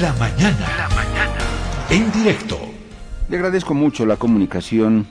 La 0.00 0.14
mañana. 0.14 0.66
La 0.78 0.88
mañana. 0.88 1.38
En 1.90 2.10
directo. 2.12 2.58
Le 3.28 3.36
agradezco 3.36 3.74
mucho 3.74 4.06
la 4.06 4.16
comunicación 4.16 5.06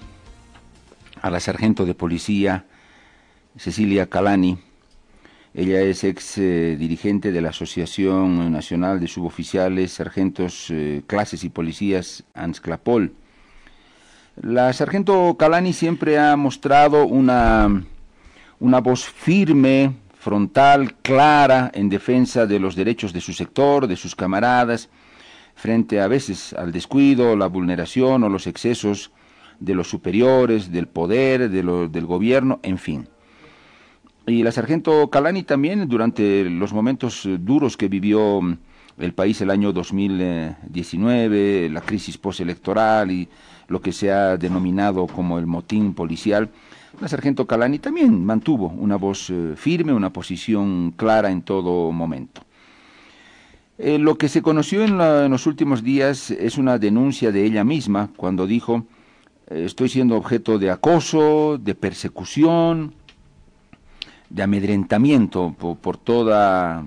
a 1.21 1.29
la 1.29 1.39
sargento 1.39 1.86
de 1.86 1.93
policía 1.93 2.65
Cecilia 3.57 4.07
Calani. 4.07 4.57
Ella 5.54 5.81
es 5.81 6.04
ex 6.04 6.39
eh, 6.39 6.78
dirigente 6.79 7.31
de 7.31 7.41
la 7.41 7.49
Asociación 7.49 8.52
Nacional 8.52 8.99
de 8.99 9.07
Suboficiales, 9.07 9.94
Sargentos, 9.94 10.67
eh, 10.71 11.04
Clases 11.05 11.43
y 11.43 11.50
Policías, 11.50 12.23
ANSCLAPOL. 12.34 13.13
La 14.41 14.73
sargento 14.73 15.36
Calani 15.38 15.73
siempre 15.73 16.18
ha 16.18 16.36
mostrado 16.36 17.05
una, 17.05 17.84
una 18.59 18.79
voz 18.79 19.05
firme, 19.05 19.93
frontal, 20.21 20.93
clara, 21.01 21.71
en 21.73 21.89
defensa 21.89 22.45
de 22.45 22.59
los 22.59 22.75
derechos 22.75 23.11
de 23.11 23.21
su 23.21 23.33
sector, 23.33 23.88
de 23.88 23.95
sus 23.95 24.15
camaradas, 24.15 24.88
frente 25.55 25.99
a 25.99 26.07
veces 26.07 26.53
al 26.53 26.71
descuido, 26.71 27.35
la 27.35 27.48
vulneración 27.48 28.23
o 28.23 28.29
los 28.29 28.45
excesos 28.45 29.09
de 29.59 29.73
los 29.73 29.89
superiores, 29.89 30.71
del 30.71 30.88
poder, 30.88 31.49
de 31.49 31.63
del 31.89 32.05
gobierno, 32.05 32.59
en 32.62 32.77
fin. 32.77 33.09
Y 34.27 34.43
la 34.43 34.52
sargento 34.52 35.09
Calani 35.09 35.41
también, 35.41 35.89
durante 35.89 36.43
los 36.43 36.71
momentos 36.71 37.27
duros 37.40 37.76
que 37.76 37.88
vivió 37.88 38.41
el 38.99 39.13
país 39.15 39.41
el 39.41 39.49
año 39.49 39.73
2019, 39.73 41.67
la 41.70 41.81
crisis 41.81 42.20
postelectoral 42.20 43.09
y 43.09 43.27
lo 43.67 43.81
que 43.81 43.91
se 43.91 44.12
ha 44.12 44.38
denominado 44.38 45.07
como 45.07 45.40
el 45.40 45.48
motín 45.48 45.95
policial, 45.95 46.51
la 47.02 47.08
sargento 47.08 47.48
Calani 47.48 47.80
también 47.80 48.23
mantuvo 48.23 48.68
una 48.68 48.96
voz 48.96 49.32
eh, 49.32 49.54
firme, 49.55 49.91
una 49.91 50.14
posición 50.14 50.94
clara 50.96 51.32
en 51.32 51.41
todo 51.41 51.91
momento. 51.91 52.44
Eh, 53.80 53.98
lo 53.98 54.20
que 54.20 54.30
se 54.30 54.44
conoció 54.44 54.84
en, 54.84 55.00
los 55.32 55.48
últimos 55.48 55.84
días 55.84 56.30
es 56.30 56.60
una 56.60 56.77
denuncia 56.77 57.32
de 57.32 57.44
ella 57.44 57.64
misma 57.64 58.12
cuando 58.16 58.46
dijo, 58.46 58.85
eh, 59.49 59.63
estoy 59.66 59.90
siendo 59.90 60.16
objeto 60.16 60.60
de 60.60 60.70
acoso, 60.70 61.58
de 61.58 61.74
persecución, 61.74 62.93
de 64.30 64.44
amedrentamiento 64.44 65.56
por 65.58 65.97
toda 65.97 66.86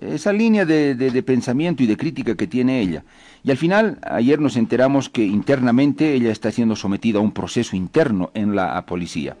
esa 0.00 0.32
línea 0.32 0.64
de, 0.64 1.22
pensamiento 1.24 1.82
y 1.82 1.86
de 1.86 1.96
crítica 1.96 2.34
que 2.34 2.46
tiene 2.46 2.80
ella. 2.80 3.04
Y 3.42 3.50
al 3.50 3.56
final, 3.56 3.98
ayer 4.02 4.38
nos 4.38 4.56
enteramos 4.56 5.08
que 5.08 5.24
internamente 5.24 6.14
ella 6.14 6.30
está 6.30 6.50
siendo 6.50 6.76
sometida 6.76 7.18
a 7.18 7.22
un 7.22 7.32
proceso 7.32 7.74
interno 7.74 8.30
en 8.34 8.54
la 8.54 8.84
policía. 8.84 9.36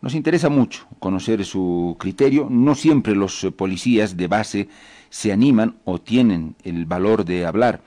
Nos 0.00 0.14
interesa 0.14 0.48
mucho 0.48 0.86
conocer 1.00 1.44
su 1.44 1.96
criterio. 1.98 2.46
No 2.48 2.74
siempre 2.74 3.14
los 3.16 3.46
policías 3.56 4.16
de 4.16 4.28
base 4.28 4.68
se 5.10 5.32
animan 5.32 5.76
o 5.84 6.00
tienen 6.00 6.54
el 6.62 6.86
valor 6.86 7.24
de 7.24 7.44
hablar. 7.44 7.82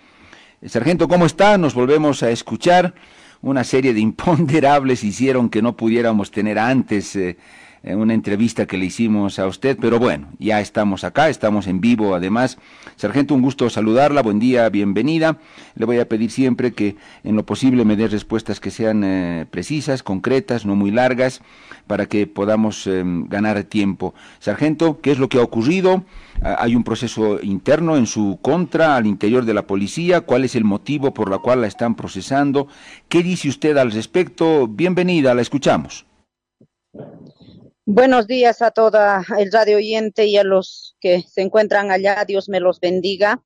Sargento, 0.65 1.07
¿cómo 1.07 1.25
está? 1.25 1.57
Nos 1.57 1.73
volvemos 1.73 2.21
a 2.21 2.29
escuchar. 2.29 2.93
Una 3.41 3.63
serie 3.63 3.93
de 3.93 4.01
imponderables 4.01 5.03
hicieron 5.05 5.49
que 5.49 5.61
no 5.61 5.75
pudiéramos 5.75 6.29
tener 6.29 6.59
antes 6.59 7.15
eh, 7.15 7.37
en 7.83 7.97
una 7.97 8.13
entrevista 8.13 8.67
que 8.67 8.77
le 8.77 8.85
hicimos 8.85 9.39
a 9.39 9.47
usted, 9.47 9.77
pero 9.79 9.97
bueno, 9.97 10.27
ya 10.37 10.61
estamos 10.61 11.03
acá, 11.03 11.29
estamos 11.29 11.65
en 11.67 11.81
vivo 11.81 12.13
además. 12.13 12.57
Sargento, 12.95 13.33
un 13.33 13.41
gusto 13.41 13.69
saludarla, 13.69 14.21
buen 14.21 14.39
día, 14.39 14.69
bienvenida. 14.69 15.39
Le 15.75 15.85
voy 15.85 15.97
a 15.97 16.07
pedir 16.07 16.29
siempre 16.29 16.73
que 16.73 16.95
en 17.23 17.35
lo 17.35 17.45
posible 17.45 17.83
me 17.83 17.95
dé 17.95 18.07
respuestas 18.07 18.59
que 18.59 18.69
sean 18.69 19.03
eh, 19.03 19.45
precisas, 19.49 20.03
concretas, 20.03 20.65
no 20.65 20.75
muy 20.75 20.91
largas, 20.91 21.41
para 21.87 22.05
que 22.05 22.27
podamos 22.27 22.85
em, 22.85 23.27
ganar 23.27 23.63
tiempo. 23.63 24.13
Sargento, 24.39 25.01
¿qué 25.01 25.11
es 25.11 25.17
lo 25.17 25.27
que 25.27 25.39
ha 25.39 25.43
ocurrido? 25.43 26.03
Ah, 26.43 26.57
¿Hay 26.59 26.75
un 26.75 26.83
proceso 26.83 27.41
interno 27.41 27.97
en 27.97 28.05
su 28.05 28.37
contra 28.41 28.95
al 28.95 29.07
interior 29.07 29.43
de 29.45 29.55
la 29.55 29.65
policía? 29.65 30.21
¿Cuál 30.21 30.45
es 30.45 30.55
el 30.55 30.65
motivo 30.65 31.13
por 31.13 31.31
la 31.31 31.39
cual 31.39 31.61
la 31.61 31.67
están 31.67 31.95
procesando? 31.95 32.67
¿Qué 33.09 33.23
dice 33.23 33.49
usted 33.49 33.75
al 33.77 33.91
respecto? 33.91 34.67
Bienvenida, 34.67 35.33
la 35.33 35.41
escuchamos. 35.41 36.05
Buenos 37.93 38.25
días 38.25 38.61
a 38.61 38.71
toda 38.71 39.21
el 39.37 39.51
radio 39.51 39.75
oyente 39.75 40.25
y 40.25 40.37
a 40.37 40.45
los 40.45 40.95
que 41.01 41.23
se 41.23 41.41
encuentran 41.41 41.91
allá. 41.91 42.23
Dios 42.25 42.47
me 42.47 42.61
los 42.61 42.79
bendiga. 42.79 43.41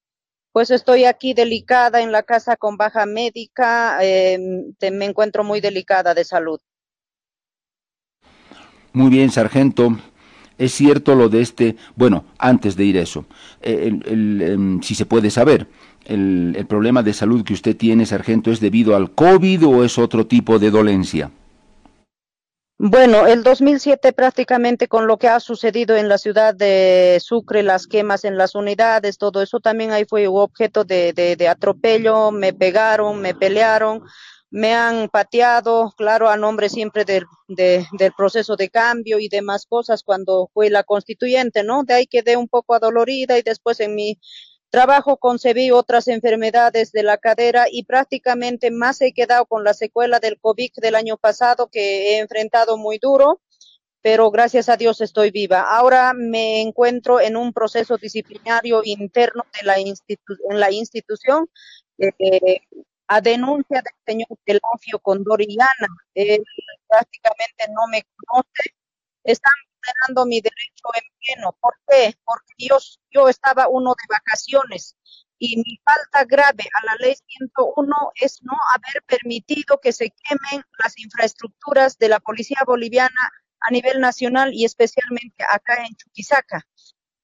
Pues 0.51 0.69
estoy 0.69 1.05
aquí 1.05 1.33
delicada 1.33 1.99
en 2.01 2.11
la 2.11 2.21
casa 2.21 2.55
con 2.55 2.77
baja 2.77 3.07
médica. 3.07 3.97
Em, 4.03 4.75
me 4.91 5.05
encuentro 5.05 5.43
muy 5.43 5.61
delicada 5.61 6.13
de 6.13 6.23
salud. 6.23 6.59
Muy 8.93 9.09
bien, 9.09 9.31
sargento. 9.31 9.97
Es 10.59 10.73
cierto 10.73 11.15
lo 11.15 11.27
de 11.27 11.41
este, 11.41 11.75
bueno, 11.95 12.25
antes 12.37 12.75
de 12.75 12.85
ir 12.85 12.97
eso, 12.97 13.25
eh, 13.63 13.99
em, 14.05 14.79
si 14.83 14.93
se 14.93 15.07
puede 15.07 15.31
saber, 15.31 15.67
el, 16.05 16.53
el 16.55 16.67
problema 16.67 17.01
de 17.01 17.13
salud 17.13 17.43
que 17.43 17.53
usted 17.53 17.75
tiene, 17.75 18.05
sargento, 18.05 18.51
¿es 18.51 18.59
debido 18.59 18.95
al 18.95 19.09
COVID 19.09 19.65
o 19.65 19.83
es 19.83 19.97
otro 19.97 20.27
tipo 20.27 20.59
de 20.59 20.69
dolencia? 20.69 21.31
Bueno, 22.77 23.25
el 23.25 23.41
2007 23.43 24.11
prácticamente 24.11 24.89
con 24.89 25.07
lo 25.07 25.17
que 25.17 25.29
ha 25.29 25.39
sucedido 25.39 25.95
en 25.95 26.09
la 26.09 26.17
ciudad 26.17 26.53
de 26.53 27.19
Sucre, 27.21 27.63
las 27.63 27.87
quemas 27.87 28.25
en 28.25 28.37
las 28.37 28.53
unidades, 28.53 29.17
todo 29.17 29.41
eso 29.41 29.61
también 29.61 29.91
ahí 29.93 30.03
fue 30.03 30.27
objeto 30.27 30.83
de, 30.83 31.13
de, 31.13 31.47
atropello, 31.47 32.31
me 32.31 32.51
pegaron, 32.51 33.21
me 33.21 33.33
pelearon, 33.33 34.01
me 34.49 34.73
han 34.73 35.07
pateado, 35.07 35.93
claro, 35.95 36.29
a 36.29 36.35
nombre 36.35 36.67
siempre 36.67 37.05
del, 37.05 37.25
del 37.47 38.13
proceso 38.17 38.57
de 38.57 38.69
cambio 38.69 39.19
y 39.19 39.29
demás 39.29 39.65
cosas 39.67 40.03
cuando 40.03 40.49
fue 40.53 40.69
la 40.69 40.83
constituyente, 40.83 41.63
¿no? 41.63 41.83
De 41.85 41.93
ahí 41.93 42.07
quedé 42.07 42.35
un 42.35 42.49
poco 42.49 42.73
adolorida 42.73 43.37
y 43.37 43.41
después 43.41 43.79
en 43.79 43.95
mi 43.95 44.19
trabajo 44.75 45.15
concebí 45.15 45.71
otras 45.71 46.09
enfermedades 46.09 46.91
de 46.91 47.01
la 47.01 47.17
cadera 47.17 47.67
y 47.71 47.85
prácticamente 47.85 48.71
más 48.71 48.99
he 48.99 49.13
quedado 49.13 49.45
con 49.45 49.63
la 49.63 49.73
secuela 49.73 50.19
del 50.19 50.37
COVID 50.37 50.69
del 50.81 50.95
año 50.95 51.15
pasado 51.15 51.69
que 51.71 52.09
he 52.09 52.19
enfrentado 52.19 52.77
muy 52.77 52.97
duro, 52.97 53.39
pero 54.01 54.29
gracias 54.31 54.67
a 54.67 54.75
Dios 54.75 54.99
estoy 54.99 55.31
viva. 55.31 55.61
Ahora 55.61 56.11
me 56.13 56.61
encuentro 56.61 57.21
en 57.21 57.37
un 57.37 57.53
proceso 57.53 57.95
disciplinario 57.95 58.81
interno 58.83 59.43
de 59.57 59.65
la 59.65 59.77
en 59.77 60.59
la 60.59 60.69
institución 60.73 61.47
eh, 61.97 62.59
a 63.07 63.21
denuncia 63.21 63.81
del 63.81 63.95
señor 64.05 64.37
Pelafio 64.43 64.99
Condoriana. 65.01 65.87
Él 66.13 66.43
prácticamente 66.85 67.63
no 67.69 67.87
me 67.89 68.03
conoce. 68.27 68.75
Están 69.23 69.53
vulnerando 69.95 70.25
mi 70.25 70.41
derecho 70.41 70.87
en 70.95 71.03
pleno. 71.19 71.57
¿Por 71.59 71.75
qué? 71.87 72.15
Porque 72.23 72.53
yo, 72.57 72.77
yo 73.11 73.29
estaba 73.29 73.67
uno 73.67 73.91
de 73.91 74.15
vacaciones 74.15 74.95
y 75.37 75.57
mi 75.57 75.79
falta 75.83 76.23
grave 76.25 76.63
a 76.73 76.85
la 76.85 76.95
ley 76.99 77.15
101 77.27 77.93
es 78.15 78.41
no 78.43 78.53
haber 78.73 79.03
permitido 79.05 79.79
que 79.81 79.91
se 79.91 80.11
quemen 80.11 80.63
las 80.79 80.97
infraestructuras 80.97 81.97
de 81.97 82.09
la 82.09 82.19
policía 82.19 82.59
boliviana 82.65 83.31
a 83.59 83.71
nivel 83.71 83.99
nacional 83.99 84.53
y 84.53 84.65
especialmente 84.65 85.43
acá 85.49 85.83
en 85.85 85.95
Chuquisaca. 85.95 86.65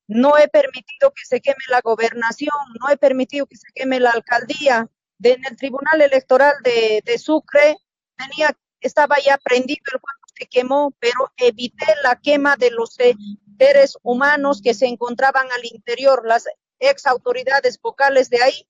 No 0.07 0.37
he 0.37 0.49
permitido 0.49 1.11
que 1.11 1.23
se 1.25 1.39
queme 1.39 1.63
la 1.69 1.79
gobernación, 1.81 2.55
no 2.81 2.89
he 2.89 2.97
permitido 2.97 3.45
que 3.45 3.55
se 3.55 3.67
queme 3.73 3.99
la 3.99 4.11
alcaldía. 4.11 4.89
De, 5.17 5.33
en 5.33 5.45
el 5.45 5.55
Tribunal 5.55 6.01
Electoral 6.01 6.55
de, 6.63 7.03
de 7.05 7.17
Sucre 7.19 7.77
tenía, 8.17 8.57
estaba 8.81 9.19
ya 9.19 9.37
prendido 9.37 9.83
el 9.93 9.99
quemó, 10.47 10.93
pero 10.99 11.31
evité 11.37 11.85
la 12.03 12.15
quema 12.15 12.55
de 12.55 12.71
los 12.71 12.95
seres 12.95 13.97
humanos 14.03 14.61
que 14.63 14.73
se 14.73 14.87
encontraban 14.87 15.51
al 15.51 15.65
interior, 15.65 16.25
las 16.25 16.45
ex 16.79 17.05
autoridades 17.05 17.79
vocales 17.79 18.29
de 18.29 18.41
ahí, 18.41 18.67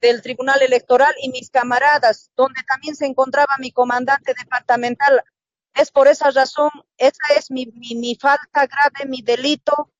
del 0.00 0.22
Tribunal 0.22 0.62
Electoral 0.62 1.14
y 1.20 1.30
mis 1.30 1.50
camaradas, 1.50 2.30
donde 2.36 2.62
también 2.64 2.96
se 2.96 3.06
encontraba 3.06 3.54
mi 3.58 3.72
comandante 3.72 4.34
departamental. 4.38 5.22
Es 5.74 5.90
por 5.90 6.08
esa 6.08 6.30
razón, 6.30 6.70
esa 6.96 7.34
es 7.36 7.50
mi, 7.50 7.66
mi, 7.66 7.94
mi 7.94 8.14
falta 8.14 8.66
grave, 8.66 9.08
mi 9.08 9.22
delito, 9.22 9.90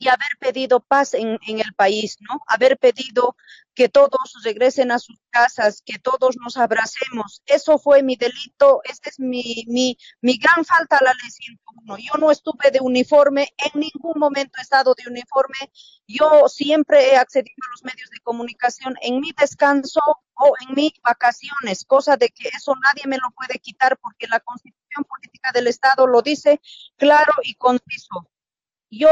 y 0.00 0.08
haber 0.08 0.30
pedido 0.40 0.80
paz 0.80 1.12
en, 1.12 1.38
en, 1.46 1.60
el 1.60 1.74
país, 1.74 2.16
¿no? 2.20 2.40
Haber 2.46 2.78
pedido 2.78 3.36
que 3.74 3.90
todos 3.90 4.32
regresen 4.42 4.90
a 4.92 4.98
sus 4.98 5.20
casas, 5.28 5.82
que 5.84 5.98
todos 5.98 6.36
nos 6.42 6.56
abracemos. 6.56 7.42
Eso 7.44 7.78
fue 7.78 8.02
mi 8.02 8.16
delito, 8.16 8.80
esta 8.84 9.10
es 9.10 9.20
mi, 9.20 9.64
mi, 9.68 9.98
mi 10.22 10.38
gran 10.38 10.64
falta 10.64 10.96
a 10.96 11.04
la 11.04 11.12
ley 11.12 11.30
101. 11.30 11.98
Yo 11.98 12.18
no 12.18 12.30
estuve 12.30 12.70
de 12.70 12.80
uniforme, 12.80 13.50
en 13.58 13.78
ningún 13.78 14.18
momento 14.18 14.58
he 14.58 14.62
estado 14.62 14.94
de 14.94 15.06
uniforme. 15.06 15.70
Yo 16.08 16.48
siempre 16.48 17.10
he 17.10 17.16
accedido 17.18 17.56
a 17.62 17.70
los 17.72 17.84
medios 17.84 18.08
de 18.08 18.20
comunicación 18.20 18.94
en 19.02 19.20
mi 19.20 19.32
descanso 19.38 20.00
o 20.34 20.54
en 20.66 20.74
mis 20.74 20.92
vacaciones, 21.02 21.84
cosa 21.84 22.16
de 22.16 22.30
que 22.30 22.48
eso 22.48 22.74
nadie 22.74 23.06
me 23.06 23.18
lo 23.18 23.30
puede 23.36 23.58
quitar 23.58 23.98
porque 23.98 24.28
la 24.28 24.40
constitución 24.40 25.04
política 25.04 25.52
del 25.52 25.66
Estado 25.66 26.06
lo 26.06 26.22
dice 26.22 26.58
claro 26.96 27.34
y 27.42 27.54
conciso 27.56 28.30
yo 28.90 29.08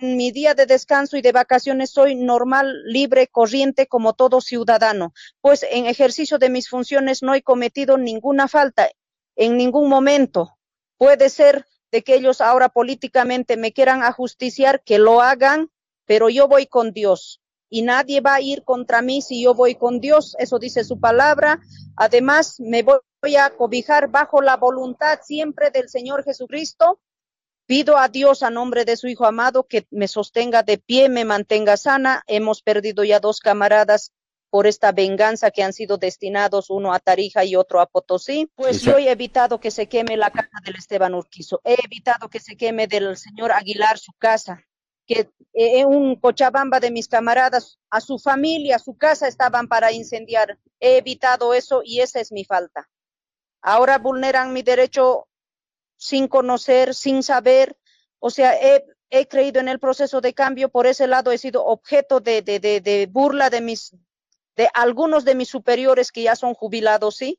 en 0.00 0.16
mi 0.16 0.30
día 0.32 0.54
de 0.54 0.66
descanso 0.66 1.16
y 1.16 1.22
de 1.22 1.32
vacaciones 1.32 1.90
soy 1.90 2.14
normal, 2.14 2.82
libre, 2.84 3.28
corriente 3.28 3.86
como 3.86 4.12
todo 4.12 4.40
ciudadano, 4.40 5.12
pues 5.40 5.64
en 5.70 5.86
ejercicio 5.86 6.38
de 6.38 6.50
mis 6.50 6.68
funciones 6.68 7.22
no 7.22 7.34
he 7.34 7.42
cometido 7.42 7.96
ninguna 7.98 8.48
falta 8.48 8.88
en 9.36 9.56
ningún 9.56 9.88
momento. 9.88 10.58
Puede 10.96 11.28
ser 11.28 11.66
de 11.90 12.02
que 12.02 12.14
ellos 12.14 12.40
ahora 12.40 12.68
políticamente 12.68 13.56
me 13.56 13.72
quieran 13.72 14.02
ajusticiar, 14.02 14.82
que 14.82 14.98
lo 14.98 15.22
hagan, 15.22 15.70
pero 16.04 16.28
yo 16.28 16.46
voy 16.48 16.66
con 16.66 16.92
Dios. 16.92 17.40
y 17.72 17.82
nadie 17.82 18.20
va 18.20 18.34
a 18.34 18.40
ir 18.40 18.64
contra 18.64 19.00
mí 19.00 19.22
si 19.22 19.42
yo 19.42 19.54
voy 19.54 19.76
con 19.76 20.00
Dios, 20.00 20.34
eso 20.40 20.58
dice 20.58 20.82
su 20.82 20.98
palabra. 20.98 21.60
Además, 21.96 22.58
me 22.58 22.82
voy 22.82 23.36
a 23.36 23.50
cobijar 23.50 24.08
bajo 24.08 24.42
la 24.42 24.56
voluntad 24.56 25.20
siempre 25.22 25.70
del 25.70 25.88
Señor 25.88 26.24
Jesucristo. 26.24 27.00
Pido 27.70 27.98
a 27.98 28.08
Dios 28.08 28.42
a 28.42 28.50
nombre 28.50 28.84
de 28.84 28.96
su 28.96 29.06
Hijo 29.06 29.26
amado 29.26 29.68
que 29.68 29.86
me 29.92 30.08
sostenga 30.08 30.64
de 30.64 30.76
pie, 30.76 31.08
me 31.08 31.24
mantenga 31.24 31.76
sana. 31.76 32.24
Hemos 32.26 32.62
perdido 32.62 33.04
ya 33.04 33.20
dos 33.20 33.38
camaradas 33.38 34.10
por 34.50 34.66
esta 34.66 34.90
venganza 34.90 35.52
que 35.52 35.62
han 35.62 35.72
sido 35.72 35.96
destinados 35.96 36.68
uno 36.68 36.92
a 36.92 36.98
Tarija 36.98 37.44
y 37.44 37.54
otro 37.54 37.80
a 37.80 37.86
Potosí, 37.86 38.50
pues 38.56 38.82
yo 38.82 38.98
he 38.98 39.08
evitado 39.08 39.60
que 39.60 39.70
se 39.70 39.86
queme 39.86 40.16
la 40.16 40.32
casa 40.32 40.58
del 40.64 40.74
Esteban 40.74 41.14
Urquizo, 41.14 41.60
he 41.62 41.76
evitado 41.84 42.28
que 42.28 42.40
se 42.40 42.56
queme 42.56 42.88
del 42.88 43.16
señor 43.16 43.52
Aguilar 43.52 44.00
su 44.00 44.14
casa, 44.14 44.64
que 45.06 45.30
en 45.52 45.86
un 45.86 46.16
Cochabamba 46.16 46.80
de 46.80 46.90
mis 46.90 47.06
camaradas, 47.06 47.78
a 47.88 48.00
su 48.00 48.18
familia, 48.18 48.74
a 48.74 48.80
su 48.80 48.96
casa 48.96 49.28
estaban 49.28 49.68
para 49.68 49.92
incendiar. 49.92 50.58
He 50.80 50.96
evitado 50.96 51.54
eso 51.54 51.82
y 51.84 52.00
esa 52.00 52.18
es 52.18 52.32
mi 52.32 52.44
falta. 52.44 52.90
Ahora 53.62 53.98
vulneran 53.98 54.52
mi 54.52 54.62
derecho 54.62 55.28
sin 56.00 56.28
conocer, 56.28 56.94
sin 56.94 57.22
saber. 57.22 57.76
O 58.18 58.30
sea, 58.30 58.54
he, 58.58 59.28
creído 59.28 59.60
en 59.60 59.68
el 59.68 59.78
proceso 59.78 60.20
de 60.20 60.32
cambio, 60.32 60.70
por 60.70 60.86
ese 60.86 61.06
lado 61.06 61.30
he 61.30 61.38
sido 61.38 61.64
objeto 61.66 62.20
de, 62.20 62.42
de, 62.42 62.58
de, 62.58 63.06
burla 63.06 63.50
de 63.50 63.60
mis, 63.60 63.94
de 64.56 64.68
algunos 64.72 65.24
de 65.24 65.34
mis 65.34 65.48
superiores 65.48 66.10
que 66.10 66.22
ya 66.22 66.36
son 66.36 66.54
jubilados, 66.54 67.16
sí. 67.16 67.38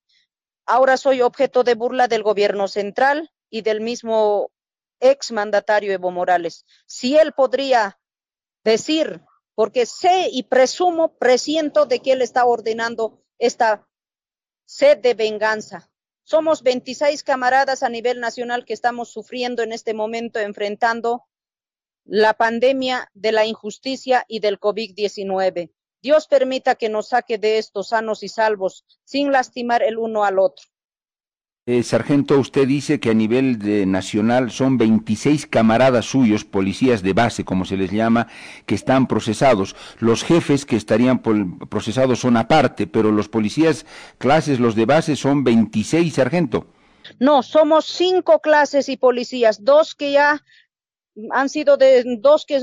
Ahora 0.68 0.98
soy 0.98 1.22
objeto 1.22 1.64
de 1.64 1.74
burla 1.74 2.08
del 2.08 2.22
gobierno 2.22 2.68
central 2.68 3.32
y 3.50 3.64
del 3.64 3.82
mismo 3.82 4.52
ex 5.00 5.32
mandatario 5.32 5.92
Evo 5.92 6.12
Morales. 6.12 6.66
Si 6.86 7.18
él 7.18 7.34
podría 7.34 8.00
decir, 8.64 9.22
porque 9.56 9.88
sé 9.88 10.30
y 10.32 10.44
presumo, 10.44 11.18
presiento 11.18 11.88
de 11.88 12.00
que 12.00 12.12
él 12.12 12.22
está 12.22 12.46
ordenando 12.46 13.24
esta 13.40 13.88
sed 14.66 15.00
de 15.00 15.16
venganza. 15.16 15.91
Somos 16.32 16.64
26 16.64 17.24
camaradas 17.24 17.84
a 17.84 17.90
nivel 17.90 18.22
nacional 18.22 18.64
que 18.64 18.72
estamos 18.72 19.12
sufriendo 19.12 19.64
en 19.64 19.74
este 19.74 19.94
momento, 19.94 20.40
enfrentando 20.40 21.26
la 22.06 22.36
pandemia 22.36 23.12
de 23.14 23.34
la 23.34 23.46
injusticia 23.46 24.24
y 24.30 24.40
del 24.40 24.58
COVID-19. 24.58 25.74
Dios 26.02 26.28
permita 26.28 26.76
que 26.76 26.88
nos 26.88 27.10
saque 27.10 27.38
de 27.38 27.58
estos 27.58 27.90
sanos 27.90 28.24
y 28.24 28.30
salvos, 28.30 28.86
sin 29.04 29.34
lastimar 29.34 29.84
el 29.84 29.98
uno 29.98 30.24
al 30.24 30.40
otro. 30.40 30.66
Eh, 31.68 31.84
sargento, 31.84 32.40
usted 32.40 32.68
dice 32.68 33.00
que 33.00 33.12
a 33.12 33.14
nivel 33.14 33.60
de 33.60 33.86
nacional 33.86 34.50
son 34.50 34.80
26 34.80 35.46
camaradas 35.46 36.06
suyos, 36.06 36.44
policías 36.44 37.04
de 37.04 37.14
base, 37.14 37.46
como 37.46 37.66
se 37.66 37.78
les 37.78 37.92
llama, 37.92 38.28
que 38.66 38.74
están 38.74 39.06
procesados. 39.06 39.76
Los 40.00 40.24
jefes 40.24 40.66
que 40.66 40.76
estarían 40.76 41.22
procesados 41.22 42.18
son 42.18 42.38
aparte, 42.38 42.88
pero 42.88 43.12
los 43.12 43.30
policías 43.30 43.86
clases, 44.18 44.60
los 44.60 44.74
de 44.74 44.88
base, 44.88 45.16
son 45.16 45.44
26, 45.44 46.12
sargento. 46.12 46.66
No, 47.20 47.44
somos 47.44 47.86
cinco 47.86 48.40
clases 48.40 48.90
y 48.90 48.98
policías, 48.98 49.64
dos 49.64 49.94
que 49.94 50.14
ya 50.14 50.44
han 51.30 51.50
sido 51.50 51.78
de, 51.78 52.04
dos 52.22 52.48
que 52.48 52.60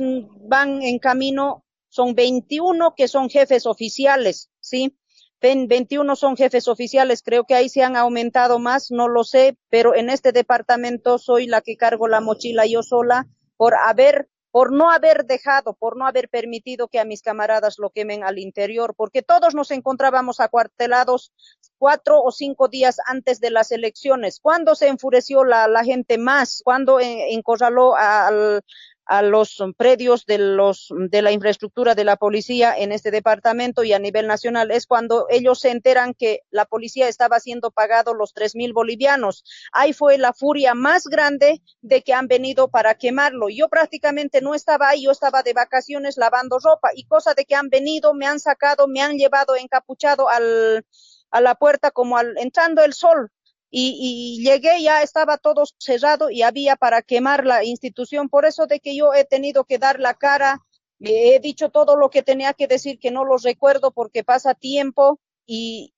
van 0.49 0.83
en 0.83 0.99
camino, 0.99 1.65
son 1.89 2.17
21 2.17 2.95
que 2.97 3.07
son 3.07 3.31
jefes 3.31 3.65
oficiales, 3.65 4.51
¿sí? 4.59 4.99
21 5.41 6.17
son 6.17 6.37
jefes 6.37 6.69
oficiales, 6.69 7.23
creo 7.23 7.45
que 7.45 7.55
ahí 7.55 7.69
se 7.69 7.83
han 7.83 7.97
aumentado 7.97 8.59
más, 8.59 8.91
no 8.91 9.09
lo 9.09 9.25
sé, 9.25 9.57
pero 9.71 9.95
en 9.95 10.11
este 10.11 10.33
departamento 10.33 11.19
soy 11.19 11.47
la 11.47 11.61
que 11.61 11.77
cargo 11.77 12.09
la 12.09 12.21
mochila 12.21 12.67
yo 12.67 12.83
sola 12.83 13.27
por 13.57 13.75
haber 13.75 14.29
por 14.51 14.73
no 14.73 14.91
haber 14.91 15.27
dejado, 15.27 15.75
por 15.75 15.97
no 15.97 16.07
haber 16.07 16.29
permitido 16.29 16.89
que 16.89 16.99
a 16.99 17.05
mis 17.05 17.23
camaradas 17.23 17.77
lo 17.79 17.91
quemen 17.91 18.25
al 18.25 18.39
interior, 18.39 18.95
porque 18.97 19.23
todos 19.23 19.55
nos 19.55 19.71
encontrábamos 19.71 20.41
acuartelados 20.41 21.33
cuatro 21.77 22.23
o 22.23 22.33
cinco 22.33 22.67
días 22.69 22.97
antes 23.07 23.41
de 23.41 23.51
las 23.51 23.71
elecciones. 23.73 24.41
¿Cuándo 24.41 24.75
se 24.75 24.89
enfureció 24.89 25.45
la, 25.45 25.69
la 25.69 25.85
gente 25.85 26.19
más? 26.19 26.63
¿Cuándo 26.65 26.99
encorraló 26.99 27.95
al, 27.95 28.63
a 29.09 29.23
los 29.23 29.57
predios 29.79 30.27
de 30.27 30.37
los 30.37 30.93
de 30.97 31.23
la 31.23 31.33
infraestructura 31.33 31.95
de 31.95 32.05
la 32.05 32.17
policía 32.17 32.75
en 32.77 32.93
este 32.93 33.11
departamento 33.11 33.83
y 33.83 33.95
a 33.95 33.99
nivel 33.99 34.27
nacional 34.27 34.71
es 34.71 34.87
cuando 34.87 35.27
ellos 35.31 35.61
se 35.61 35.71
enteran 35.71 36.13
que 36.13 36.43
la 36.51 36.67
policía 36.67 37.09
estaba 37.09 37.41
siendo 37.41 37.71
pagado 37.71 38.13
los 38.13 38.35
tres 38.35 38.55
mil 38.55 38.75
bolivianos. 38.75 39.45
Ahí 39.73 39.95
fue 39.95 40.19
la 40.19 40.35
furia 40.35 40.75
más 40.75 41.05
grande 41.05 41.63
de 41.81 42.03
que 42.03 42.13
han 42.13 42.29
venido 42.29 42.69
para 42.69 42.97
quemarlo. 42.97 43.49
Yo 43.49 43.71
prácticamente 43.71 44.43
no 44.43 44.55
estaba 44.55 44.91
ahí, 44.91 45.05
yo 45.05 45.11
estaba 45.11 45.43
de 45.43 45.55
vacaciones 45.55 46.19
lavando 46.19 46.59
ropa 46.59 46.91
y 46.95 47.07
cosa 47.07 47.33
de 47.33 47.47
que 47.47 47.55
han 47.55 47.71
venido, 47.71 48.13
me 48.13 48.27
han 48.27 48.41
sacado, 48.41 48.89
me 48.89 49.01
han 49.01 49.17
llevado 49.17 49.57
encapuchado 49.57 50.29
al 50.29 50.85
a 51.31 51.41
la 51.41 51.55
puerta 51.55 51.91
como 51.91 52.17
al 52.17 52.37
entrando 52.39 52.83
el 52.83 52.95
sol 52.95 53.31
y, 53.71 54.43
llegué, 54.43 54.83
ya 54.83 55.03
estaba 55.03 55.39
todo 55.39 55.65
cerrado 55.79 56.31
y 56.31 56.43
había 56.43 56.77
para 56.77 57.03
quemar 57.03 57.45
la 57.45 57.65
institución. 57.65 58.29
Por 58.29 58.47
eso 58.47 58.67
de 58.67 58.81
que 58.81 58.97
yo 58.97 59.13
he 59.15 59.25
tenido 59.25 59.65
que 59.65 59.79
dar 59.79 60.01
la 60.01 60.15
cara, 60.15 60.61
he 61.01 61.39
dicho 61.41 61.71
todo 61.71 61.97
lo 61.97 62.11
que 62.11 62.23
tenía 62.23 62.55
que 62.55 62.67
decir, 62.67 62.99
que 62.99 63.11
no 63.11 63.25
lo 63.25 63.37
recuerdo 63.37 63.91
porque 63.93 64.25
pasa 64.25 64.55
tiempo 64.55 65.21
y, 65.47 65.95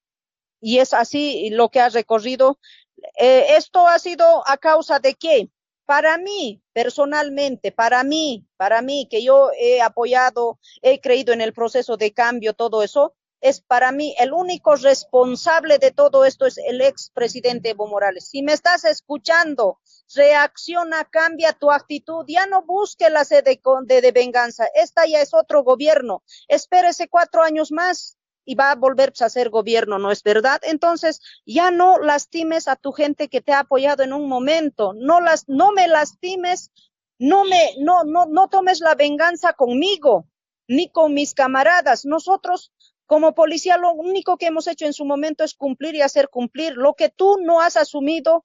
y 0.61 0.79
es 0.79 0.95
así 0.95 1.51
lo 1.51 1.71
que 1.71 1.81
ha 1.81 1.89
recorrido. 1.89 2.59
Eh, 3.19 3.57
esto 3.57 3.87
ha 3.87 3.99
sido 3.99 4.47
a 4.47 4.57
causa 4.59 4.99
de 4.99 5.15
qué? 5.15 5.51
Para 5.87 6.19
mí, 6.19 6.63
personalmente, 6.73 7.73
para 7.73 8.05
mí, 8.05 8.47
para 8.57 8.83
mí, 8.83 9.09
que 9.11 9.23
yo 9.25 9.51
he 9.59 9.81
apoyado, 9.83 10.59
he 10.83 11.01
creído 11.01 11.33
en 11.33 11.41
el 11.41 11.53
proceso 11.53 11.97
de 11.97 12.13
cambio, 12.13 12.55
todo 12.55 12.83
eso, 12.83 13.15
es 13.41 13.61
para 13.61 13.93
mí 13.93 14.15
el 14.19 14.33
único 14.33 14.77
responsable 14.77 15.79
de 15.79 15.91
todo 15.91 16.25
esto 16.25 16.47
es 16.47 16.59
el 16.59 16.81
expresidente 16.81 17.71
Evo 17.71 17.87
Morales. 17.87 18.29
Si 18.29 18.43
me 18.43 18.53
estás 18.53 18.85
escuchando, 18.85 19.79
reacciona, 20.15 21.05
cambia 21.05 21.53
tu 21.53 21.71
actitud, 21.71 22.25
ya 22.29 22.47
no 22.47 22.63
busque 22.63 23.09
la 23.09 23.25
sede 23.25 23.61
de, 23.87 24.01
de 24.01 24.13
venganza. 24.13 24.67
Esta 24.75 25.07
ya 25.07 25.21
es 25.21 25.33
otro 25.33 25.63
gobierno. 25.63 26.23
Espérese 26.49 27.09
cuatro 27.09 27.43
años 27.43 27.73
más 27.73 28.19
y 28.45 28.55
va 28.55 28.73
a 28.73 28.75
volverse 28.75 29.25
a 29.25 29.31
ser 29.31 29.51
gobierno, 29.51 29.99
¿no 29.99 30.11
es 30.11 30.23
verdad? 30.23 30.61
Entonces, 30.65 31.21
ya 31.47 31.71
no 31.71 31.99
lastimes 31.99 32.69
a 32.69 32.77
tu 32.77 32.93
gente 32.93 33.29
que 33.29 33.41
te 33.41 33.53
ha 33.53 33.61
apoyado 33.61 34.03
en 34.03 34.13
un 34.13 34.29
momento, 34.29 34.93
no 34.95 35.21
las, 35.21 35.49
no 35.49 35.73
me 35.73 35.87
lastimes, 35.87 36.73
no 37.19 37.45
me, 37.45 37.75
no, 37.79 38.05
no, 38.05 38.27
no 38.27 38.49
tomes 38.49 38.81
la 38.81 38.95
venganza 38.95 39.53
conmigo, 39.53 40.27
ni 40.67 40.91
con 40.91 41.15
mis 41.15 41.35
camaradas. 41.35 42.05
Nosotros 42.05 42.73
como 43.11 43.35
policía, 43.35 43.77
lo 43.77 43.91
único 43.93 44.37
que 44.37 44.47
hemos 44.47 44.69
hecho 44.69 44.87
en 44.87 44.93
su 44.93 45.05
momento 45.05 45.43
es 45.43 45.55
cumplir 45.55 45.97
y 45.97 46.01
hacer 46.01 46.29
cumplir. 46.29 46.75
Lo 46.75 46.95
que 46.95 47.09
tú 47.09 47.39
no 47.43 47.61
has 47.61 47.77
asumido, 47.77 48.45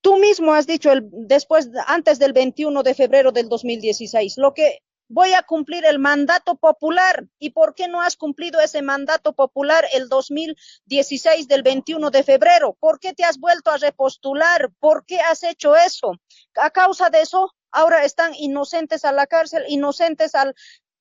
tú 0.00 0.16
mismo 0.16 0.54
has 0.54 0.66
dicho 0.66 0.90
el, 0.90 1.02
después, 1.12 1.68
antes 1.86 2.18
del 2.18 2.32
21 2.32 2.82
de 2.82 2.94
febrero 2.94 3.30
del 3.30 3.50
2016, 3.50 4.38
lo 4.38 4.54
que 4.54 4.78
voy 5.08 5.34
a 5.34 5.42
cumplir 5.42 5.84
el 5.84 5.98
mandato 5.98 6.54
popular. 6.54 7.26
¿Y 7.38 7.50
por 7.50 7.74
qué 7.74 7.86
no 7.86 8.00
has 8.00 8.16
cumplido 8.16 8.58
ese 8.58 8.80
mandato 8.80 9.34
popular 9.34 9.84
el 9.92 10.08
2016 10.08 11.46
del 11.46 11.62
21 11.62 12.10
de 12.10 12.22
febrero? 12.22 12.78
¿Por 12.80 12.98
qué 12.98 13.12
te 13.12 13.24
has 13.24 13.38
vuelto 13.38 13.70
a 13.70 13.76
repostular? 13.76 14.70
¿Por 14.80 15.04
qué 15.04 15.20
has 15.20 15.42
hecho 15.42 15.76
eso? 15.76 16.12
A 16.54 16.70
causa 16.70 17.10
de 17.10 17.20
eso, 17.20 17.52
ahora 17.70 18.06
están 18.06 18.32
inocentes 18.34 19.04
a 19.04 19.12
la 19.12 19.26
cárcel, 19.26 19.62
inocentes 19.68 20.34
al, 20.34 20.54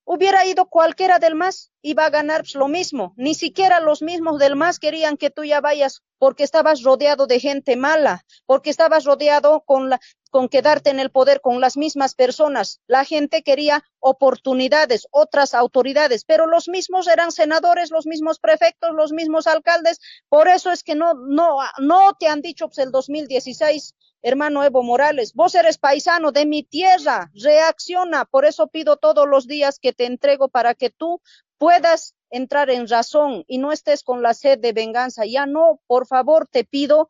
Hubiera 0.06 0.46
ido 0.46 0.66
cualquiera 0.66 1.18
del 1.18 1.36
MAS, 1.36 1.72
iba 1.84 2.06
a 2.06 2.10
ganar 2.10 2.44
lo 2.56 2.68
mismo. 2.68 3.14
Ni 3.18 3.36
siquiera 3.36 3.80
los 3.80 4.02
mismos 4.02 4.40
del 4.40 4.56
MAS 4.56 4.80
querían 4.80 5.18
que 5.18 5.30
tú 5.30 5.44
ya 5.44 5.62
vayas 5.62 6.02
porque 6.18 6.44
estabas 6.44 6.82
rodeado 6.82 7.28
de 7.28 7.42
gente 7.42 7.76
mala, 7.76 8.24
porque 8.46 8.70
estabas 8.70 9.04
rodeado 9.04 9.62
con, 9.66 9.90
la, 9.90 10.00
con 10.32 10.48
quedarte 10.48 10.90
en 10.90 11.02
el 11.02 11.12
poder 11.12 11.42
con 11.42 11.60
las 11.60 11.76
mismas 11.76 12.16
personas. 12.16 12.80
La 12.88 13.04
gente 13.04 13.44
quería 13.44 13.84
oportunidades, 14.00 15.06
otras 15.12 15.54
autoridades, 15.54 16.24
pero 16.24 16.48
los 16.48 16.70
mismos 16.70 17.08
eran 17.08 17.34
senadores, 17.34 17.92
los 17.92 18.08
mismos 18.08 18.40
prefectos, 18.40 18.92
los 18.96 19.12
mismos 19.12 19.46
alcaldes. 19.46 20.00
Por 20.30 20.48
eso 20.48 20.72
es 20.72 20.84
que 20.84 20.96
no, 20.96 21.14
no, 21.14 21.58
no 21.80 22.14
te 22.18 22.28
han 22.28 22.42
dicho 22.42 22.68
pues, 22.68 22.78
el 22.80 22.92
2016 22.92 23.94
hermano 24.24 24.64
Evo 24.64 24.84
Morales, 24.84 25.34
vos 25.34 25.54
eres 25.54 25.78
paisano 25.78 26.32
de 26.32 26.46
mi 26.46 26.64
tierra, 26.64 27.30
reacciona, 27.34 28.24
por 28.24 28.46
eso 28.46 28.68
pido 28.68 28.96
todos 28.96 29.28
los 29.28 29.48
días 29.48 29.80
que 29.80 29.92
te 29.92 30.06
entrego 30.06 30.48
para 30.48 30.74
que 30.76 30.90
tú 30.90 31.22
puedas 31.58 32.16
entrar 32.30 32.70
en 32.70 32.88
razón 32.88 33.44
y 33.48 33.58
no 33.58 33.72
estés 33.72 34.04
con 34.04 34.22
la 34.22 34.34
sed 34.34 34.60
de 34.60 34.74
venganza. 34.74 35.26
Ya 35.26 35.46
no, 35.46 35.80
por 35.88 36.08
favor, 36.08 36.48
te 36.48 36.64
pido 36.64 37.10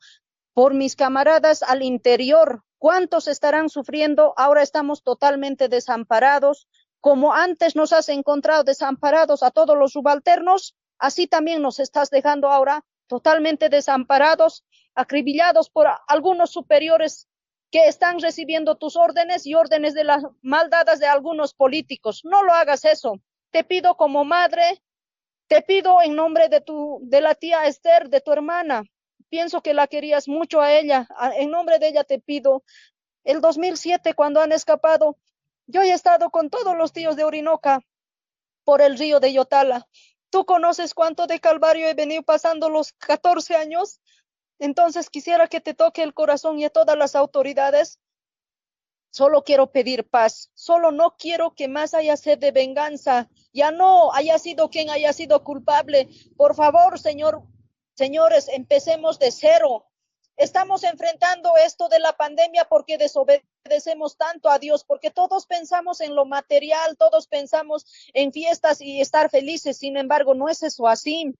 por 0.53 0.73
mis 0.73 0.95
camaradas 0.95 1.63
al 1.63 1.81
interior. 1.81 2.63
¿Cuántos 2.77 3.27
estarán 3.27 3.69
sufriendo? 3.69 4.33
Ahora 4.37 4.61
estamos 4.61 5.03
totalmente 5.03 5.69
desamparados. 5.69 6.67
Como 6.99 7.33
antes 7.33 7.75
nos 7.75 7.93
has 7.93 8.09
encontrado 8.09 8.63
desamparados 8.63 9.43
a 9.43 9.51
todos 9.51 9.77
los 9.77 9.93
subalternos, 9.93 10.75
así 10.97 11.27
también 11.27 11.61
nos 11.61 11.79
estás 11.79 12.09
dejando 12.09 12.49
ahora 12.49 12.85
totalmente 13.07 13.69
desamparados 13.69 14.65
acribillados 14.95 15.69
por 15.69 15.87
algunos 16.07 16.51
superiores 16.51 17.27
que 17.71 17.87
están 17.87 18.19
recibiendo 18.19 18.75
tus 18.75 18.95
órdenes 18.95 19.47
y 19.47 19.55
órdenes 19.55 19.93
de 19.95 20.03
las 20.03 20.23
maldadas 20.41 20.99
de 20.99 21.07
algunos 21.07 21.53
políticos. 21.53 22.21
No 22.23 22.43
lo 22.43 22.53
hagas 22.53 22.85
eso. 22.85 23.19
Te 23.53 23.63
pido 23.63 23.95
como 23.95 24.25
madre, 24.25 24.81
te 25.47 25.61
pido 25.61 26.01
en 26.01 26.15
nombre 26.15 26.49
de 26.49 26.59
tu, 26.59 26.99
de 27.03 27.21
la 27.21 27.35
tía 27.35 27.67
Esther, 27.67 28.09
de 28.09 28.19
tu 28.19 28.31
hermana. 28.33 28.83
Pienso 29.29 29.61
que 29.61 29.75
la 29.75 29.85
querías 29.85 30.27
mucho 30.27 30.59
a 30.59 30.73
ella. 30.73 31.07
En 31.37 31.51
nombre 31.51 31.77
de 31.77 31.89
ella 31.89 32.03
te 32.03 32.19
pido. 32.19 32.63
El 33.23 33.41
2007, 33.41 34.15
cuando 34.15 34.41
han 34.41 34.51
escapado, 34.51 35.17
yo 35.67 35.83
he 35.83 35.91
estado 35.91 36.31
con 36.31 36.49
todos 36.49 36.75
los 36.75 36.93
tíos 36.93 37.15
de 37.15 37.25
Orinoca 37.25 37.81
por 38.63 38.81
el 38.81 38.97
río 38.97 39.19
de 39.19 39.33
Yotala. 39.33 39.87
¿Tú 40.31 40.45
conoces 40.45 40.95
cuánto 40.95 41.27
de 41.27 41.39
calvario 41.39 41.87
he 41.87 41.93
venido 41.93 42.23
pasando 42.23 42.69
los 42.69 42.93
14 42.93 43.55
años? 43.55 44.01
Entonces 44.57 45.11
quisiera 45.11 45.47
que 45.47 45.61
te 45.61 45.75
toque 45.75 46.01
el 46.01 46.15
corazón 46.15 46.57
y 46.57 46.65
a 46.65 46.71
todas 46.71 46.97
las 46.97 47.15
autoridades. 47.15 47.99
Solo 49.13 49.43
quiero 49.43 49.71
pedir 49.71 50.09
paz. 50.09 50.49
Solo 50.55 50.91
no 50.91 51.15
quiero 51.19 51.53
que 51.53 51.67
más 51.67 51.93
haya 51.93 52.17
sed 52.17 52.39
de 52.39 52.51
venganza. 52.51 53.29
Ya 53.53 53.69
no 53.69 54.11
haya 54.11 54.39
sido 54.39 54.71
quien 54.71 54.89
haya 54.89 55.13
sido 55.13 55.43
culpable. 55.43 56.09
Por 56.35 56.55
favor, 56.55 56.97
señor, 56.97 57.43
señores, 57.93 58.49
empecemos 58.49 59.19
de 59.19 59.31
cero. 59.31 59.85
Estamos 60.35 60.83
enfrentando 60.83 61.51
esto 61.63 61.89
de 61.89 61.99
la 61.99 62.13
pandemia 62.13 62.65
porque 62.65 62.97
desobedecemos 62.97 64.17
tanto 64.17 64.49
a 64.49 64.57
Dios, 64.57 64.83
porque 64.83 65.11
todos 65.11 65.45
pensamos 65.45 66.01
en 66.01 66.15
lo 66.15 66.25
material, 66.25 66.97
todos 66.97 67.27
pensamos 67.27 67.85
en 68.15 68.33
fiestas 68.33 68.81
y 68.81 68.99
estar 68.99 69.29
felices. 69.29 69.77
Sin 69.77 69.95
embargo, 69.95 70.33
no 70.33 70.49
es 70.49 70.63
eso 70.63 70.87
así 70.87 71.35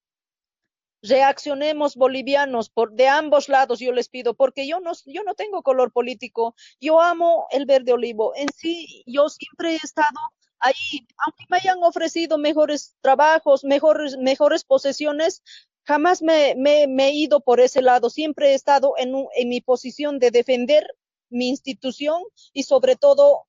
reaccionemos 1.04 1.96
bolivianos 1.96 2.72
de 2.92 3.08
ambos 3.10 3.50
lados 3.50 3.80
yo 3.80 3.92
les 3.92 4.08
pido 4.08 4.34
porque 4.34 4.66
yo 4.66 4.80
no 4.80 4.94
yo 5.06 5.24
no 5.24 5.36
tengo 5.36 5.62
color 5.62 5.92
político 5.92 6.56
yo 6.80 7.02
amo 7.02 7.48
el 7.52 7.66
verde 7.66 7.94
olivo. 7.94 8.34
En 8.36 8.48
sí 8.56 9.04
yo 9.06 9.28
siempre 9.30 9.74
he 9.74 9.80
estado 9.84 10.20
ahí 10.60 11.06
aunque 11.26 11.44
me 11.50 11.58
hayan 11.58 11.84
ofrecido 11.84 12.38
mejores 12.38 12.96
trabajos 13.02 13.66
mejores 13.66 14.18
mejores 14.18 14.64
posesiones 14.64 15.44
jamás 15.84 16.22
me, 16.22 16.56
me, 16.56 16.88
me 16.88 17.10
he 17.10 17.14
ido 17.14 17.42
por 17.42 17.60
ese 17.60 17.82
lado. 17.82 18.10
Siempre 18.10 18.52
he 18.52 18.54
estado 18.54 18.94
en, 18.98 19.14
en 19.36 19.50
mi 19.50 19.60
posición 19.60 20.18
de 20.18 20.32
defender 20.32 20.88
mi 21.30 21.50
institución 21.50 22.22
y 22.54 22.64
sobre 22.64 22.96
todo 22.96 23.48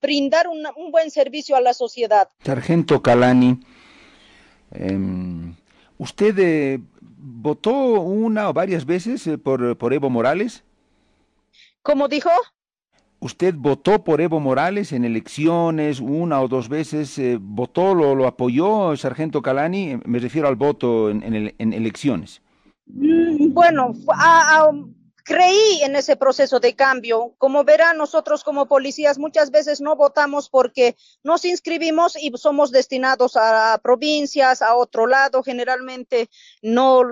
brindar 0.00 0.48
un, 0.48 0.66
un 0.76 0.90
buen 0.90 1.10
servicio 1.10 1.56
a 1.56 1.60
la 1.60 1.74
sociedad. 1.74 2.30
Sargento 2.42 3.02
Calani 3.02 3.60
eh 4.72 4.96
¿Usted 5.98 6.38
eh, 6.38 6.80
votó 7.00 7.72
una 8.00 8.48
o 8.48 8.52
varias 8.52 8.84
veces 8.84 9.26
eh, 9.26 9.38
por, 9.38 9.76
por 9.76 9.92
Evo 9.92 10.10
Morales? 10.10 10.64
¿Cómo 11.82 12.08
dijo? 12.08 12.30
¿Usted 13.18 13.54
votó 13.56 14.04
por 14.04 14.20
Evo 14.20 14.40
Morales 14.40 14.92
en 14.92 15.04
elecciones 15.04 16.00
una 16.00 16.40
o 16.42 16.48
dos 16.48 16.68
veces? 16.68 17.18
Eh, 17.18 17.38
¿Votó, 17.40 17.94
lo, 17.94 18.14
lo 18.14 18.26
apoyó, 18.26 18.94
Sargento 18.96 19.40
Calani? 19.40 19.98
Me 20.04 20.18
refiero 20.18 20.48
al 20.48 20.56
voto 20.56 21.10
en, 21.10 21.22
en, 21.22 21.54
en 21.58 21.72
elecciones. 21.72 22.42
Mm, 22.86 23.52
bueno, 23.54 23.92
a, 24.12 24.60
a, 24.60 24.70
creí 25.26 25.82
en 25.82 25.96
ese 25.96 26.14
proceso 26.16 26.60
de 26.60 26.76
cambio. 26.76 27.34
Como 27.36 27.64
verán, 27.64 27.98
nosotros 27.98 28.44
como 28.44 28.66
policías 28.66 29.18
muchas 29.18 29.50
veces 29.50 29.80
no 29.80 29.96
votamos 29.96 30.48
porque 30.48 30.96
nos 31.24 31.44
inscribimos 31.44 32.16
y 32.16 32.30
somos 32.36 32.70
destinados 32.70 33.36
a 33.36 33.78
provincias, 33.82 34.62
a 34.62 34.76
otro 34.76 35.08
lado. 35.08 35.42
Generalmente 35.42 36.30
no, 36.62 37.02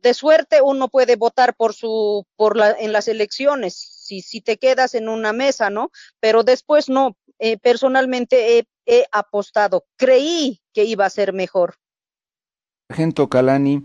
de 0.00 0.14
suerte 0.14 0.62
uno 0.62 0.88
puede 0.88 1.16
votar 1.16 1.56
por 1.56 1.74
su, 1.74 2.24
por 2.36 2.56
la, 2.56 2.70
en 2.70 2.92
las 2.92 3.08
elecciones. 3.08 3.74
Si, 3.74 4.40
te 4.40 4.58
quedas 4.58 4.94
en 4.94 5.08
una 5.08 5.32
mesa, 5.32 5.68
¿no? 5.68 5.90
Pero 6.20 6.44
después 6.44 6.88
no. 6.88 7.16
Eh, 7.40 7.58
personalmente 7.58 8.58
he, 8.58 8.68
he 8.86 9.06
apostado. 9.10 9.84
Creí 9.96 10.62
que 10.72 10.84
iba 10.84 11.04
a 11.04 11.10
ser 11.10 11.32
mejor. 11.32 11.74
Sargento 12.88 13.28
Calani, 13.28 13.84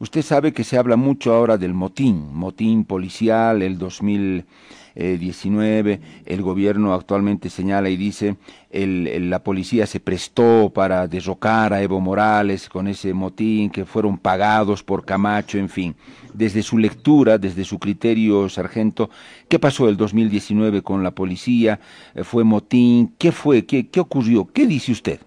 Usted 0.00 0.22
sabe 0.22 0.52
que 0.52 0.64
se 0.64 0.76
habla 0.76 0.96
mucho 0.96 1.32
ahora 1.32 1.56
del 1.56 1.72
motín, 1.72 2.34
motín 2.34 2.84
policial, 2.84 3.62
el 3.62 3.78
2019, 3.78 6.00
el 6.26 6.42
gobierno 6.42 6.94
actualmente 6.94 7.48
señala 7.48 7.88
y 7.88 7.96
dice, 7.96 8.34
el, 8.70 9.30
la 9.30 9.44
policía 9.44 9.86
se 9.86 10.00
prestó 10.00 10.72
para 10.74 11.06
derrocar 11.06 11.72
a 11.72 11.80
Evo 11.80 12.00
Morales 12.00 12.68
con 12.68 12.88
ese 12.88 13.14
motín, 13.14 13.70
que 13.70 13.84
fueron 13.84 14.18
pagados 14.18 14.82
por 14.82 15.04
Camacho, 15.04 15.58
en 15.58 15.68
fin. 15.68 15.94
Desde 16.32 16.64
su 16.64 16.76
lectura, 16.76 17.38
desde 17.38 17.64
su 17.64 17.78
criterio, 17.78 18.48
sargento, 18.48 19.10
¿qué 19.48 19.60
pasó 19.60 19.88
el 19.88 19.96
2019 19.96 20.82
con 20.82 21.04
la 21.04 21.12
policía? 21.12 21.78
¿Fue 22.24 22.42
motín? 22.42 23.14
¿Qué 23.16 23.30
fue? 23.30 23.64
¿Qué, 23.64 23.88
qué 23.88 24.00
ocurrió? 24.00 24.48
¿Qué 24.52 24.66
dice 24.66 24.90
usted? 24.90 25.20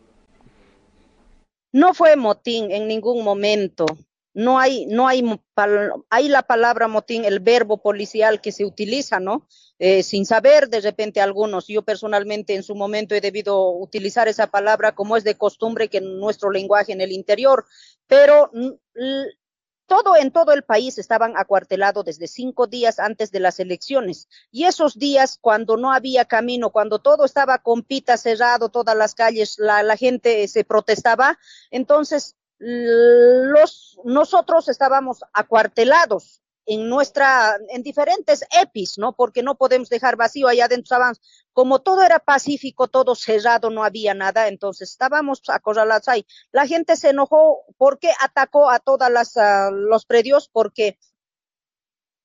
No 1.72 1.94
fue 1.94 2.18
motín 2.18 2.72
en 2.72 2.88
ningún 2.88 3.24
momento 3.24 3.86
no 4.38 4.60
hay, 4.60 4.86
no 4.86 5.08
hay, 5.08 5.24
hay 6.12 6.29
la 6.29 6.44
palabra 6.44 6.88
motín, 6.88 7.25
el 7.25 7.39
verbo 7.39 7.82
policial 7.82 8.39
que 8.39 8.51
se 8.51 8.65
utiliza, 8.65 9.20
¿no? 9.20 9.48
Eh, 9.79 10.03
sin 10.03 10.27
saber 10.27 10.70
de 10.70 10.79
repente 10.79 11.22
algunos, 11.22 11.65
yo 11.65 11.82
personalmente 11.82 12.53
en 12.53 12.62
su 12.62 12.75
momento 12.75 13.15
he 13.15 13.22
debido 13.22 13.72
utilizar 13.72 14.27
esa 14.27 14.46
palabra 14.46 14.94
como 14.94 15.17
es 15.17 15.24
de 15.24 15.39
costumbre 15.39 15.88
que 15.88 15.98
en 15.98 16.20
nuestro 16.20 16.51
lenguaje 16.51 16.94
en 16.94 17.01
el 17.01 17.13
interior, 17.13 17.65
pero 18.06 18.51
todo 19.88 20.15
en 20.15 20.29
todo 20.29 20.51
el 20.51 20.62
país 20.62 21.00
estaban 21.00 21.36
acuartelados 21.36 22.06
desde 22.06 22.27
cinco 22.27 22.67
días 22.67 23.00
antes 23.00 23.32
de 23.32 23.39
las 23.39 23.60
elecciones. 23.60 24.27
Y 24.51 24.65
esos 24.65 25.00
días, 25.00 25.39
cuando 25.41 25.77
no 25.77 25.91
había 25.91 26.25
camino, 26.25 26.70
cuando 26.70 27.00
todo 27.00 27.25
estaba 27.25 27.58
con 27.58 27.82
pita 27.82 28.17
cerrado, 28.17 28.70
todas 28.70 28.96
las 28.96 29.15
calles, 29.15 29.56
la, 29.58 29.82
la 29.82 29.98
gente 29.98 30.48
se 30.48 30.63
protestaba, 30.63 31.39
entonces 31.72 32.36
los, 32.60 34.00
nosotros 34.04 34.68
estábamos 34.70 35.20
acuartelados 35.34 36.42
en 36.68 36.90
nuestra, 36.90 37.58
en 37.70 37.82
diferentes 37.82 38.44
EPIs, 38.52 38.98
¿no? 38.98 39.14
Porque 39.14 39.42
no 39.42 39.56
podemos 39.56 39.88
dejar 39.90 40.18
vacío 40.18 40.50
allá 40.50 40.66
adentro 40.66 40.98
estábamos, 40.98 41.22
como 41.54 41.80
todo 41.80 42.04
era 42.04 42.20
pacífico, 42.20 42.90
todo 42.90 43.16
cerrado, 43.16 43.70
no 43.70 43.86
había 43.86 44.14
nada, 44.14 44.50
entonces 44.50 44.92
estábamos 44.92 45.42
acorralados 45.48 46.10
ahí. 46.10 46.26
La 46.52 46.68
gente 46.68 46.98
se 46.98 47.12
enojó 47.12 47.64
porque 47.78 48.12
atacó 48.20 48.70
a 48.70 48.80
todas 48.80 49.10
las, 49.10 49.38
uh, 49.38 49.72
los 49.72 50.06
predios, 50.06 50.50
porque 50.52 51.00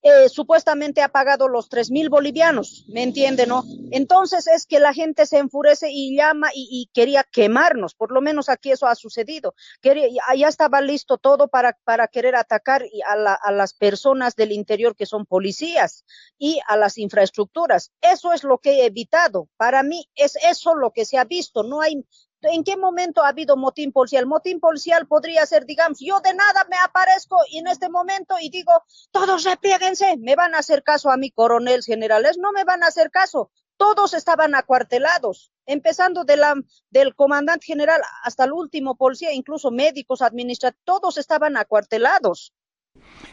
eh, 0.02 0.28
supuestamente 0.28 1.00
ha 1.00 1.08
pagado 1.08 1.46
los 1.46 1.68
tres 1.68 1.90
mil 1.90 2.08
bolivianos, 2.08 2.84
¿me 2.88 3.04
entiende, 3.04 3.46
no? 3.46 3.62
Entonces 3.92 4.48
es 4.48 4.66
que 4.66 4.80
la 4.80 4.92
gente 4.92 5.26
se 5.26 5.38
enfurece 5.38 5.90
y 5.90 6.16
llama 6.16 6.48
y, 6.52 6.90
quería 6.92 7.24
quemarnos, 7.24 7.94
por 7.94 8.10
lo 8.10 8.20
menos 8.20 8.48
aquí 8.48 8.72
eso 8.72 8.86
ha 8.86 8.96
sucedido. 8.96 9.54
Quería, 9.80 10.08
ya 10.36 10.48
estaba 10.48 10.80
listo 10.80 11.18
todo 11.18 11.46
para, 11.46 11.78
para 11.84 12.08
querer 12.08 12.34
atacar 12.34 12.84
a, 13.08 13.16
la, 13.16 13.34
a 13.34 13.52
las 13.52 13.74
personas 13.74 14.34
del 14.34 14.50
interior 14.50 14.96
que 14.96 15.06
son 15.06 15.24
policías 15.24 16.04
y 16.36 16.58
a 16.66 16.76
las 16.76 16.98
infraestructuras. 16.98 17.92
Eso 18.00 18.32
es 18.32 18.42
lo 18.42 18.58
que 18.58 18.80
he 18.80 18.86
evitado. 18.86 19.48
Para 19.56 19.84
mí 19.84 20.08
es 20.16 20.36
eso 20.44 20.74
lo 20.74 20.90
que 20.90 21.04
se 21.04 21.16
ha 21.16 21.24
visto. 21.24 21.62
No 21.62 21.80
hay, 21.80 22.04
¿En 22.42 22.64
qué 22.64 22.76
momento 22.76 23.22
ha 23.22 23.28
habido 23.28 23.56
motín 23.56 23.92
policial? 23.92 24.26
Motín 24.26 24.58
policial 24.58 25.06
podría 25.06 25.46
ser, 25.46 25.64
digamos, 25.64 25.98
yo 26.00 26.18
de 26.20 26.34
nada 26.34 26.66
me 26.68 26.76
aparezco 26.76 27.36
en 27.52 27.68
este 27.68 27.88
momento 27.88 28.34
y 28.40 28.50
digo, 28.50 28.72
todos 29.12 29.44
replieguense, 29.44 30.16
me 30.18 30.34
van 30.34 30.54
a 30.54 30.58
hacer 30.58 30.82
caso 30.82 31.10
a 31.10 31.16
mi 31.16 31.30
coronel 31.30 31.82
generales, 31.84 32.38
no 32.38 32.50
me 32.52 32.64
van 32.64 32.82
a 32.82 32.88
hacer 32.88 33.10
caso. 33.10 33.50
Todos 33.76 34.14
estaban 34.14 34.54
acuartelados, 34.54 35.52
empezando 35.66 36.24
del 36.24 37.14
comandante 37.14 37.66
general 37.66 38.00
hasta 38.22 38.44
el 38.44 38.52
último 38.52 38.96
policía, 38.96 39.32
incluso 39.32 39.70
médicos, 39.70 40.20
administrativos, 40.20 40.82
todos 40.84 41.18
estaban 41.18 41.56
acuartelados. 41.56 42.52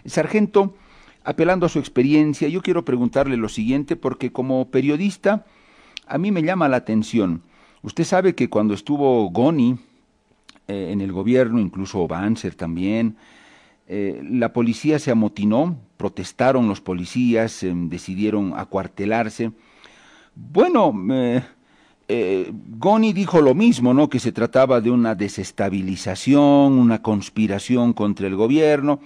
Sargento, 0.06 0.76
apelando 1.24 1.66
a 1.66 1.70
su 1.70 1.80
experiencia, 1.80 2.48
yo 2.48 2.62
quiero 2.62 2.86
preguntarle 2.86 3.38
lo 3.38 3.50
siguiente, 3.50 3.96
porque 3.96 4.32
como 4.32 4.70
periodista, 4.72 5.46
a 6.08 6.18
mí 6.18 6.32
me 6.32 6.42
llama 6.42 6.70
la 6.70 6.78
atención 6.78 7.49
Usted 7.82 8.04
sabe 8.04 8.36
que 8.36 8.50
cuando 8.50 8.74
estuvo 8.74 9.30
Goni 9.30 9.78
eh, 10.68 10.90
en 10.92 11.02
el 11.02 11.12
gobierno, 11.12 11.60
incluso 11.60 12.08
Banzer 12.08 12.56
también, 12.56 13.16
eh, 13.88 14.22
la 14.30 14.52
policía 14.52 15.00
se 15.00 15.12
amotinó, 15.12 15.78
protestaron 15.98 16.68
los 16.68 16.82
policías, 16.82 17.64
eh, 17.64 17.72
decidieron 17.74 18.54
acuartelarse. 18.56 19.52
Bueno, 20.36 20.94
Goni 22.78 23.14
dijo 23.14 23.42
lo 23.42 23.56
mismo, 23.56 23.94
¿no? 23.94 24.10
Que 24.10 24.20
se 24.20 24.32
trataba 24.32 24.82
de 24.82 24.92
una 24.92 25.16
desestabilización, 25.16 26.74
una 26.74 27.02
conspiración 27.02 27.94
contra 27.94 28.28
el 28.28 28.36
gobierno, 28.36 29.00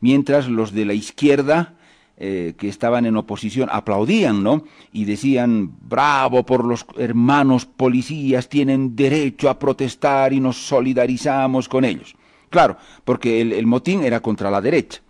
mientras 0.00 0.48
los 0.48 0.72
de 0.72 0.84
la 0.84 0.94
izquierda 0.94 1.74
eh, 2.18 2.54
que 2.56 2.68
estaban 2.68 3.06
en 3.06 3.16
oposición 3.16 3.68
aplaudían, 3.72 4.42
¿no? 4.42 4.64
Y 4.92 5.06
decían, 5.06 5.72
bravo 5.88 6.44
por 6.44 6.64
los 6.64 6.86
hermanos 6.96 7.66
policías, 7.66 8.48
tienen 8.48 8.94
derecho 8.94 9.48
a 9.48 9.58
protestar 9.58 10.32
y 10.32 10.38
nos 10.38 10.56
solidarizamos 10.56 11.68
con 11.68 11.84
ellos. 11.84 12.14
Claro, 12.50 12.76
porque 13.04 13.40
el, 13.40 13.66
motín 13.66 14.04
era 14.04 14.20
contra 14.20 14.50
la 14.50 14.60
derecha. 14.60 15.00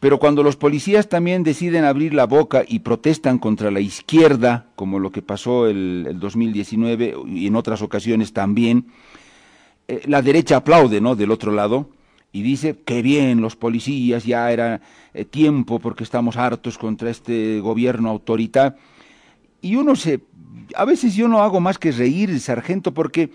Pero 0.00 0.18
cuando 0.18 0.42
los 0.42 0.56
policías 0.56 1.08
también 1.08 1.44
deciden 1.44 1.84
abrir 1.84 2.12
la 2.12 2.26
boca 2.26 2.64
y 2.66 2.80
protestan 2.80 3.38
contra 3.38 3.70
la 3.70 3.80
izquierda, 3.80 4.66
como 4.74 4.98
lo 4.98 5.12
que 5.12 5.22
pasó 5.22 5.68
el, 5.68 6.04
el 6.08 6.18
2019 6.18 7.14
y 7.26 7.46
en 7.46 7.56
otras 7.56 7.80
ocasiones 7.80 8.32
también, 8.32 8.88
eh, 9.86 10.02
la 10.06 10.20
derecha 10.20 10.56
aplaude, 10.56 11.00
¿no? 11.00 11.14
Del 11.14 11.30
otro 11.30 11.52
lado 11.52 11.88
y 12.34 12.42
dice 12.42 12.76
que 12.84 13.00
bien 13.00 13.40
los 13.40 13.54
policías, 13.54 14.24
ya 14.24 14.50
era 14.50 14.80
eh, 15.14 15.24
tiempo 15.24 15.78
porque 15.78 16.02
estamos 16.02 16.36
hartos 16.36 16.76
contra 16.76 17.08
este 17.08 17.60
gobierno 17.60 18.10
autoritario. 18.10 18.76
Y 19.62 19.76
uno 19.76 19.94
se, 19.94 20.20
a 20.74 20.84
veces 20.84 21.14
yo 21.14 21.28
no 21.28 21.42
hago 21.42 21.60
más 21.60 21.78
que 21.78 21.92
reír, 21.92 22.40
sargento, 22.40 22.92
porque 22.92 23.30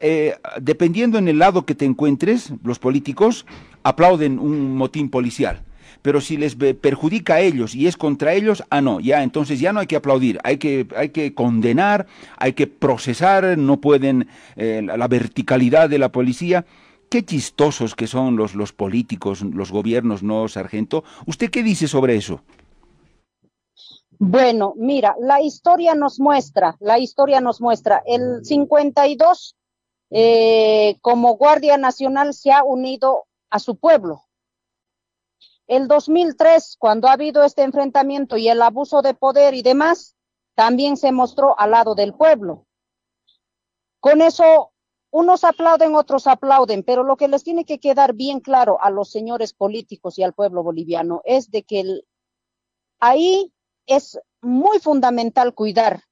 eh, 0.00 0.34
dependiendo 0.60 1.16
en 1.16 1.28
el 1.28 1.38
lado 1.38 1.64
que 1.64 1.74
te 1.74 1.86
encuentres, 1.86 2.52
los 2.62 2.78
políticos 2.78 3.46
aplauden 3.84 4.38
un 4.38 4.76
motín 4.76 5.08
policial. 5.08 5.62
Pero 6.02 6.20
si 6.20 6.36
les 6.36 6.54
perjudica 6.54 7.36
a 7.36 7.40
ellos 7.40 7.74
y 7.74 7.86
es 7.86 7.96
contra 7.96 8.34
ellos, 8.34 8.64
ah, 8.68 8.82
no, 8.82 9.00
ya, 9.00 9.22
entonces 9.22 9.60
ya 9.60 9.72
no 9.72 9.80
hay 9.80 9.86
que 9.86 9.96
aplaudir, 9.96 10.38
hay 10.44 10.58
que, 10.58 10.86
hay 10.94 11.08
que 11.08 11.32
condenar, 11.32 12.06
hay 12.36 12.52
que 12.52 12.66
procesar, 12.66 13.56
no 13.56 13.80
pueden, 13.80 14.28
eh, 14.56 14.82
la 14.84 15.08
verticalidad 15.08 15.88
de 15.88 15.98
la 15.98 16.12
policía. 16.12 16.66
Qué 17.12 17.26
chistosos 17.26 17.94
que 17.94 18.06
son 18.06 18.36
los, 18.36 18.54
los 18.54 18.72
políticos, 18.72 19.42
los 19.42 19.70
gobiernos, 19.70 20.22
¿no, 20.22 20.48
sargento? 20.48 21.04
¿Usted 21.26 21.50
qué 21.50 21.62
dice 21.62 21.86
sobre 21.86 22.16
eso? 22.16 22.40
Bueno, 24.18 24.72
mira, 24.78 25.14
la 25.20 25.42
historia 25.42 25.94
nos 25.94 26.18
muestra, 26.18 26.74
la 26.80 26.98
historia 26.98 27.42
nos 27.42 27.60
muestra, 27.60 28.02
el 28.06 28.42
52 28.42 29.56
eh, 30.08 30.96
como 31.02 31.36
Guardia 31.36 31.76
Nacional 31.76 32.32
se 32.32 32.50
ha 32.50 32.62
unido 32.64 33.26
a 33.50 33.58
su 33.58 33.76
pueblo. 33.76 34.24
El 35.66 35.88
2003, 35.88 36.76
cuando 36.78 37.08
ha 37.08 37.12
habido 37.12 37.44
este 37.44 37.60
enfrentamiento 37.60 38.38
y 38.38 38.48
el 38.48 38.62
abuso 38.62 39.02
de 39.02 39.12
poder 39.12 39.52
y 39.52 39.60
demás, 39.60 40.16
también 40.54 40.96
se 40.96 41.12
mostró 41.12 41.60
al 41.60 41.72
lado 41.72 41.94
del 41.94 42.14
pueblo. 42.14 42.64
Con 44.00 44.22
eso, 44.22 44.71
unos 45.12 45.44
aplauden, 45.44 45.94
otros 45.94 46.26
aplauden, 46.26 46.82
pero 46.82 47.04
lo 47.04 47.18
que 47.18 47.28
les 47.28 47.44
tiene 47.44 47.66
que 47.66 47.78
quedar 47.78 48.14
bien 48.14 48.40
claro 48.40 48.78
a 48.80 48.88
los 48.90 49.10
señores 49.10 49.52
políticos 49.52 50.18
y 50.18 50.22
al 50.22 50.32
pueblo 50.32 50.62
boliviano 50.62 51.20
es 51.26 51.50
de 51.50 51.64
que 51.64 52.00
ahí 52.98 53.52
es 53.86 54.18
muy 54.40 54.78
fundamental 54.80 55.54
cuidar, 55.54 56.04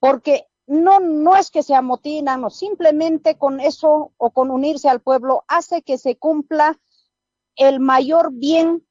porque 0.00 0.48
no, 0.66 1.00
no 1.00 1.36
es 1.36 1.50
que 1.50 1.62
se 1.62 1.74
amotinan, 1.74 2.40
no, 2.40 2.48
simplemente 2.48 3.36
con 3.36 3.60
eso 3.60 4.14
o 4.16 4.30
con 4.30 4.50
unirse 4.50 4.88
al 4.88 5.02
pueblo 5.02 5.44
hace 5.46 5.82
que 5.82 5.98
se 5.98 6.16
cumpla 6.16 6.80
el 7.56 7.78
mayor 7.78 8.32
bien 8.32 8.86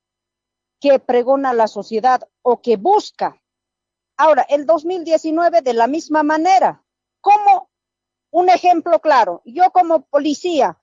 que 0.79 0.99
pregona 0.99 1.53
la 1.53 1.67
sociedad 1.67 2.21
o 2.43 2.61
que 2.61 2.77
busca. 2.77 3.41
Ahora, 4.15 4.43
el 4.43 4.67
2019 4.67 5.61
de 5.61 5.73
la 5.73 5.87
misma 5.87 6.21
manera, 6.21 6.83
un 8.31 8.49
ejemplo 8.49 8.99
claro, 8.99 9.41
yo 9.45 9.71
como 9.71 10.01
policía, 10.01 10.77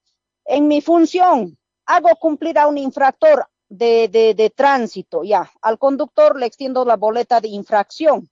en 0.45 0.69
mi 0.69 0.81
función, 0.81 1.59
hago 1.87 2.11
cumplir 2.17 2.59
a 2.59 2.67
un 2.67 2.79
infractor 2.79 3.49
de, 3.69 4.09
de, 4.09 4.35
de 4.35 4.51
tránsito, 4.51 5.25
ya, 5.25 5.51
al 5.63 5.79
conductor 5.79 6.39
le 6.39 6.47
extiendo 6.47 6.85
la 6.85 6.97
boleta 6.97 7.41
de 7.41 7.49
infracción 7.49 8.29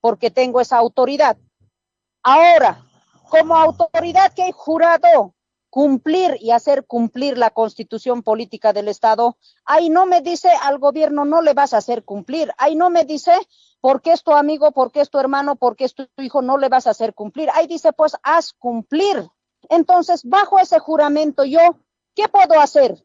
porque 0.00 0.30
tengo 0.30 0.60
esa 0.60 0.76
autoridad. 0.78 1.36
Ahora, 2.22 2.80
como 3.28 3.56
autoridad 3.56 4.32
que 4.32 4.48
he 4.48 4.52
jurado 4.52 5.34
cumplir 5.70 6.36
y 6.40 6.50
hacer 6.52 6.86
cumplir 6.86 7.38
la 7.38 7.50
constitución 7.50 8.22
política 8.22 8.72
del 8.72 8.88
Estado, 8.88 9.36
ahí 9.64 9.90
no 9.90 10.06
me 10.06 10.20
dice 10.20 10.50
al 10.62 10.78
gobierno 10.78 11.24
no 11.24 11.42
le 11.42 11.54
vas 11.54 11.74
a 11.74 11.78
hacer 11.78 12.04
cumplir, 12.04 12.52
ahí 12.58 12.76
no 12.76 12.90
me 12.90 13.04
dice 13.04 13.32
porque 13.80 14.12
es 14.12 14.22
tu 14.22 14.32
amigo, 14.32 14.72
porque 14.72 15.00
es 15.00 15.10
tu 15.10 15.18
hermano, 15.18 15.56
porque 15.56 15.84
es 15.84 15.94
tu 15.94 16.06
hijo, 16.18 16.42
no 16.42 16.58
le 16.58 16.68
vas 16.68 16.86
a 16.86 16.90
hacer 16.90 17.14
cumplir, 17.14 17.50
ahí 17.54 17.66
dice 17.66 17.92
pues 17.92 18.16
haz 18.22 18.52
cumplir. 18.52 19.28
Entonces, 19.68 20.22
bajo 20.24 20.58
ese 20.58 20.78
juramento 20.78 21.44
yo, 21.44 21.60
¿qué 22.14 22.28
puedo 22.28 22.58
hacer? 22.60 23.04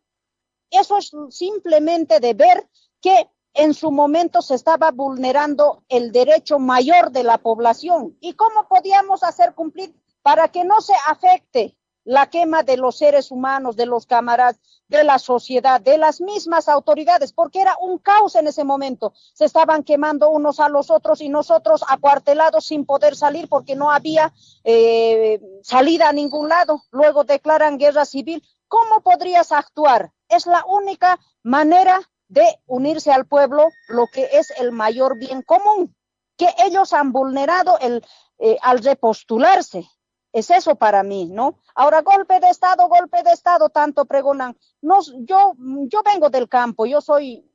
Eso 0.70 0.98
es 0.98 1.12
simplemente 1.30 2.20
de 2.20 2.34
ver 2.34 2.70
que 3.02 3.30
en 3.54 3.74
su 3.74 3.92
momento 3.92 4.42
se 4.42 4.56
estaba 4.56 4.92
vulnerando 4.92 5.84
el 5.90 6.12
derecho 6.12 6.60
mayor 6.60 7.12
de 7.12 7.24
la 7.24 7.38
población. 7.38 8.18
¿Y 8.22 8.34
cómo 8.34 8.68
podíamos 8.70 9.24
hacer 9.24 9.54
cumplir 9.54 9.94
para 10.22 10.48
que 10.48 10.64
no 10.64 10.80
se 10.82 10.94
afecte 11.08 11.76
la 12.04 12.30
quema 12.30 12.64
de 12.64 12.78
los 12.78 12.98
seres 12.98 13.32
humanos, 13.32 13.76
de 13.76 13.86
los 13.86 14.06
cámaras, 14.06 14.60
de 14.88 15.04
la 15.04 15.20
sociedad, 15.20 15.80
de 15.80 15.98
las 15.98 16.20
mismas 16.22 16.68
autoridades, 16.68 17.32
porque 17.34 17.62
era 17.62 17.78
un 17.80 17.98
caos 17.98 18.36
en 18.36 18.48
ese 18.48 18.64
momento. 18.64 19.14
Se 19.34 19.46
estaban 19.46 19.84
quemando 19.84 20.30
unos 20.30 20.60
a 20.60 20.70
los 20.70 20.90
otros 20.90 21.22
y 21.22 21.30
nosotros 21.30 21.84
acuartelados 21.88 22.66
sin 22.66 22.86
poder 22.86 23.16
salir 23.16 23.48
porque 23.48 23.76
no 23.76 23.92
había 23.92 24.34
eh, 24.64 25.40
salida 25.64 26.10
a 26.10 26.14
ningún 26.14 26.50
lado. 26.50 26.84
Luego 26.92 27.24
declaran 27.24 27.78
guerra 27.78 28.06
civil. 28.06 28.44
¿Cómo 28.68 29.02
podrías 29.02 29.52
actuar? 29.52 30.12
Es 30.28 30.46
la 30.46 30.66
única 30.66 31.20
manera 31.44 32.00
de 32.28 32.48
unirse 32.66 33.12
al 33.12 33.26
pueblo, 33.26 33.70
lo 33.90 34.08
que 34.08 34.30
es 34.34 34.52
el 34.58 34.72
mayor 34.72 35.18
bien 35.18 35.42
común, 35.42 35.94
que 36.38 36.48
ellos 36.66 36.94
han 36.94 37.12
vulnerado 37.12 37.78
el, 37.80 38.06
eh, 38.40 38.58
al 38.62 38.82
repostularse. 38.82 39.86
Es 40.34 40.50
eso 40.50 40.76
para 40.76 41.04
mí, 41.04 41.26
¿no? 41.26 41.58
Ahora, 41.76 42.02
golpe 42.02 42.40
de 42.40 42.50
Estado, 42.50 42.88
golpe 42.88 43.22
de 43.24 43.32
Estado, 43.32 43.70
tanto 43.70 44.06
pregonan. 44.06 44.58
No, 44.82 45.00
yo, 45.26 45.54
yo 45.58 46.04
vengo 46.04 46.30
del 46.30 46.48
campo, 46.48 46.86
yo 46.86 47.02
soy, 47.02 47.52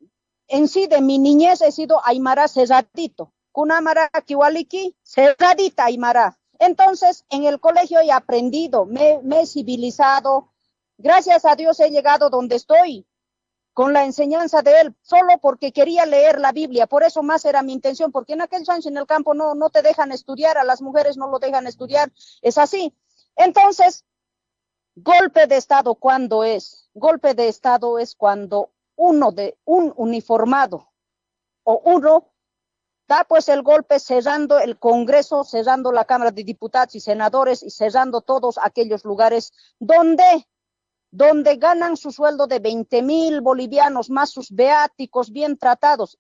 en 0.49 0.69
sí, 0.69 0.87
de 0.87 1.01
mi 1.01 1.19
niñez 1.19 1.63
he 1.63 1.73
sido 1.73 2.01
Aymara 2.05 2.49
cerradito. 2.49 3.33
Kunamara 3.53 4.11
Kiwaliki, 4.11 4.95
cerradita 5.03 5.87
Aymara. 5.87 6.39
Entonces, 6.59 7.25
en 7.31 7.45
el 7.45 7.61
colegio 7.61 8.01
he 8.01 8.13
aprendido, 8.13 8.85
me, 8.85 9.21
me 9.23 9.41
he 9.41 9.47
civilizado. 9.47 10.53
Gracias 10.99 11.45
a 11.45 11.57
Dios 11.57 11.81
he 11.81 11.91
llegado 11.91 12.29
donde 12.29 12.57
estoy 12.57 13.07
con 13.77 13.93
la 13.93 14.07
enseñanza 14.07 14.63
de 14.63 14.81
él, 14.81 14.97
solo 15.03 15.37
porque 15.39 15.71
quería 15.71 16.07
leer 16.07 16.41
la 16.41 16.51
Biblia. 16.51 16.87
Por 16.87 17.03
eso 17.03 17.23
más 17.23 17.45
era 17.45 17.63
mi 17.63 17.75
intención, 17.75 18.11
porque 18.11 18.33
en 18.33 18.41
aquel 18.41 18.65
chance 18.65 18.89
en 18.89 18.97
el 18.97 19.05
campo 19.05 19.35
no, 19.35 19.55
no 19.55 19.69
te 19.69 19.83
dejan 19.83 20.13
estudiar, 20.13 20.57
a 20.57 20.65
las 20.65 20.81
mujeres 20.81 21.19
no 21.19 21.29
lo 21.29 21.39
dejan 21.39 21.67
estudiar. 21.67 22.11
Es 22.41 22.57
así. 22.57 22.97
Entonces, 23.37 24.07
golpe 24.95 25.47
de 25.47 25.59
Estado, 25.59 25.95
¿cuándo 25.95 26.43
es? 26.43 26.89
Golpe 26.95 27.35
de 27.35 27.49
Estado 27.49 27.99
es 27.99 28.15
cuando 28.15 28.71
uno 28.95 29.31
de 29.31 29.59
un 29.67 29.93
uniformado 29.95 30.89
o 31.63 31.83
uno 31.85 32.33
da 33.07 33.25
pues 33.29 33.47
el 33.51 33.61
golpe 33.61 34.01
cerrando 34.01 34.59
el 34.59 34.79
Congreso, 34.79 35.45
cerrando 35.45 35.93
la 35.93 36.07
Cámara 36.07 36.31
de 36.31 36.45
Diputados 36.45 36.95
y 36.95 37.01
Senadores 37.01 37.63
y 37.63 37.69
cerrando 37.69 38.23
todos 38.23 38.59
aquellos 38.63 39.05
lugares 39.05 39.53
donde 39.79 40.49
donde 41.17 41.57
ganan 41.57 41.97
su 41.97 42.13
sueldo 42.13 42.47
de 42.47 42.59
20 42.59 43.03
mil 43.03 43.41
bolivianos 43.41 44.11
más 44.11 44.31
sus 44.31 44.51
beáticos 44.51 45.33
bien 45.33 45.57
tratados 45.57 46.19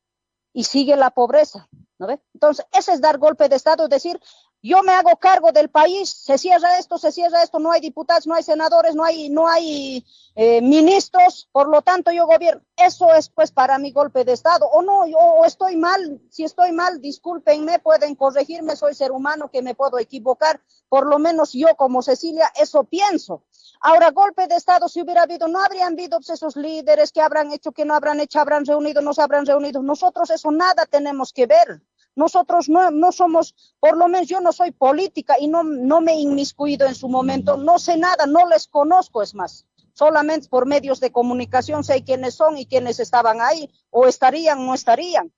y 0.54 0.64
sigue 0.64 0.96
la 0.96 1.10
pobreza. 1.10 1.68
¿no 1.98 2.06
ve? 2.06 2.20
Entonces, 2.32 2.66
ese 2.72 2.92
es 2.92 3.00
dar 3.02 3.18
golpe 3.18 3.48
de 3.48 3.56
Estado, 3.56 3.84
es 3.84 3.90
decir, 3.90 4.18
yo 4.66 4.82
me 4.82 4.92
hago 4.92 5.16
cargo 5.16 5.52
del 5.52 5.68
país, 5.70 6.10
se 6.10 6.38
cierra 6.38 6.78
esto, 6.78 6.98
se 6.98 7.12
cierra 7.12 7.42
esto, 7.42 7.58
no 7.60 7.70
hay 7.70 7.80
diputados, 7.80 8.26
no 8.26 8.34
hay 8.34 8.42
senadores, 8.42 8.94
no 8.94 9.04
hay, 9.04 9.30
no 9.30 9.46
hay 9.46 10.04
eh, 10.34 10.60
ministros, 10.60 11.48
por 11.52 11.68
lo 11.68 11.82
tanto 11.82 12.10
yo 12.10 12.26
gobierno. 12.26 12.62
Eso 12.76 13.14
es 13.14 13.28
pues 13.28 13.52
para 13.52 13.78
mi 13.78 13.92
golpe 13.92 14.24
de 14.24 14.32
Estado. 14.32 14.66
O 14.66 14.82
no, 14.82 15.06
yo 15.06 15.44
estoy 15.44 15.76
mal, 15.76 16.20
si 16.30 16.42
estoy 16.42 16.72
mal, 16.72 17.00
discúlpenme, 17.00 17.78
pueden 17.78 18.16
corregirme, 18.16 18.74
soy 18.74 18.94
ser 18.94 19.12
humano 19.12 19.50
que 19.50 19.62
me 19.62 19.74
puedo 19.74 19.98
equivocar, 19.98 20.60
por 20.88 21.06
lo 21.06 21.18
menos 21.18 21.52
yo 21.52 21.68
como 21.76 22.02
Cecilia 22.02 22.50
eso 22.56 22.84
pienso. 22.84 23.44
Ahora, 23.80 24.10
golpe 24.10 24.48
de 24.48 24.56
Estado, 24.56 24.88
si 24.88 25.00
hubiera 25.00 25.22
habido, 25.22 25.46
no 25.46 25.62
habrían 25.62 25.92
habido 25.92 26.18
pues, 26.18 26.30
esos 26.30 26.56
líderes 26.56 27.12
que 27.12 27.20
habrán 27.20 27.52
hecho, 27.52 27.72
que 27.72 27.84
no 27.84 27.94
habrán 27.94 28.20
hecho, 28.20 28.40
habrán 28.40 28.64
reunido, 28.64 29.00
no 29.00 29.14
se 29.14 29.22
habrán 29.22 29.46
reunido. 29.46 29.82
Nosotros 29.82 30.30
eso 30.30 30.50
nada 30.50 30.86
tenemos 30.86 31.32
que 31.32 31.46
ver. 31.46 31.82
Nosotros 32.16 32.68
no, 32.70 32.90
no 32.90 33.12
somos, 33.12 33.54
por 33.78 33.96
lo 33.96 34.08
menos 34.08 34.26
yo 34.26 34.40
no 34.40 34.52
soy 34.52 34.72
política 34.72 35.36
y 35.38 35.48
no, 35.48 35.62
no 35.62 36.00
me 36.00 36.14
he 36.14 36.20
inmiscuido 36.20 36.86
en 36.86 36.94
su 36.94 37.08
momento, 37.08 37.58
no 37.58 37.78
sé 37.78 37.98
nada, 37.98 38.26
no 38.26 38.48
les 38.48 38.66
conozco, 38.66 39.22
es 39.22 39.34
más. 39.34 39.66
Solamente 39.92 40.48
por 40.48 40.66
medios 40.66 40.98
de 41.00 41.12
comunicación 41.12 41.84
sé 41.84 42.02
quiénes 42.04 42.34
son 42.34 42.56
y 42.56 42.66
quiénes 42.66 43.00
estaban 43.00 43.40
ahí, 43.40 43.70
o 43.90 44.06
estarían 44.06 44.60
o 44.60 44.64
no 44.64 44.74
estarían. 44.74 45.30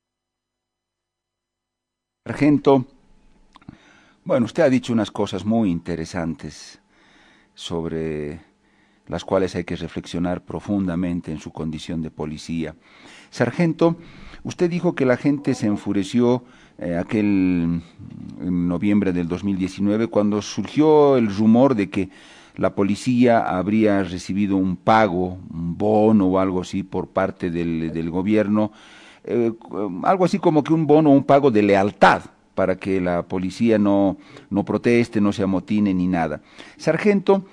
Sargento, 2.25 2.87
bueno, 4.25 4.47
usted 4.47 4.63
ha 4.63 4.69
dicho 4.69 4.93
unas 4.93 5.11
cosas 5.11 5.45
muy 5.45 5.71
interesantes 5.71 6.81
sobre 7.55 8.41
las 9.09 9.25
cuales 9.25 9.55
hay 9.57 9.65
que 9.65 9.75
reflexionar 9.75 10.45
profundamente 10.45 11.33
en 11.33 11.41
su 11.41 11.51
condición 11.51 12.03
de 12.03 12.11
policía. 12.11 12.77
Sargento, 13.31 13.97
usted 14.45 14.71
dijo 14.71 14.95
que 14.95 15.07
la 15.07 15.17
gente 15.17 15.55
se 15.55 15.67
enfureció 15.67 16.45
eh, 16.79 16.97
aquel 16.97 17.83
en 18.41 18.69
noviembre 18.69 19.13
del 19.13 19.29
2019 19.29 20.07
cuando 20.07 20.41
surgió 20.43 21.17
el 21.17 21.35
rumor 21.35 21.75
de 21.75 21.91
que 21.91 22.09
la 22.57 22.75
policía 22.75 23.41
habría 23.41 24.03
recibido 24.03 24.57
un 24.57 24.77
pago, 24.77 25.39
un 25.53 25.77
bono 25.79 26.27
o 26.27 26.39
algo 26.39 26.63
así 26.63 26.83
por 26.83 27.09
parte 27.09 27.51
del, 27.51 27.93
del 27.93 28.11
gobierno, 28.11 28.73
eh, 29.25 29.53
algo 30.03 30.25
así 30.25 30.39
como 30.39 30.65
que 30.65 30.73
un 30.73 30.87
bono 30.87 31.11
o 31.11 31.13
un 31.13 31.25
pago 31.25 31.51
de 31.51 31.63
lealtad 31.63 32.23
para 32.55 32.77
que 32.77 33.01
la 33.01 33.23
policía 33.23 33.79
no, 33.79 34.17
no 34.51 34.65
proteste, 34.65 35.21
no 35.21 35.33
se 35.33 35.45
amotine 35.45 35.95
ni 35.95 36.09
nada. 36.09 36.41
Sargento, 36.77 37.45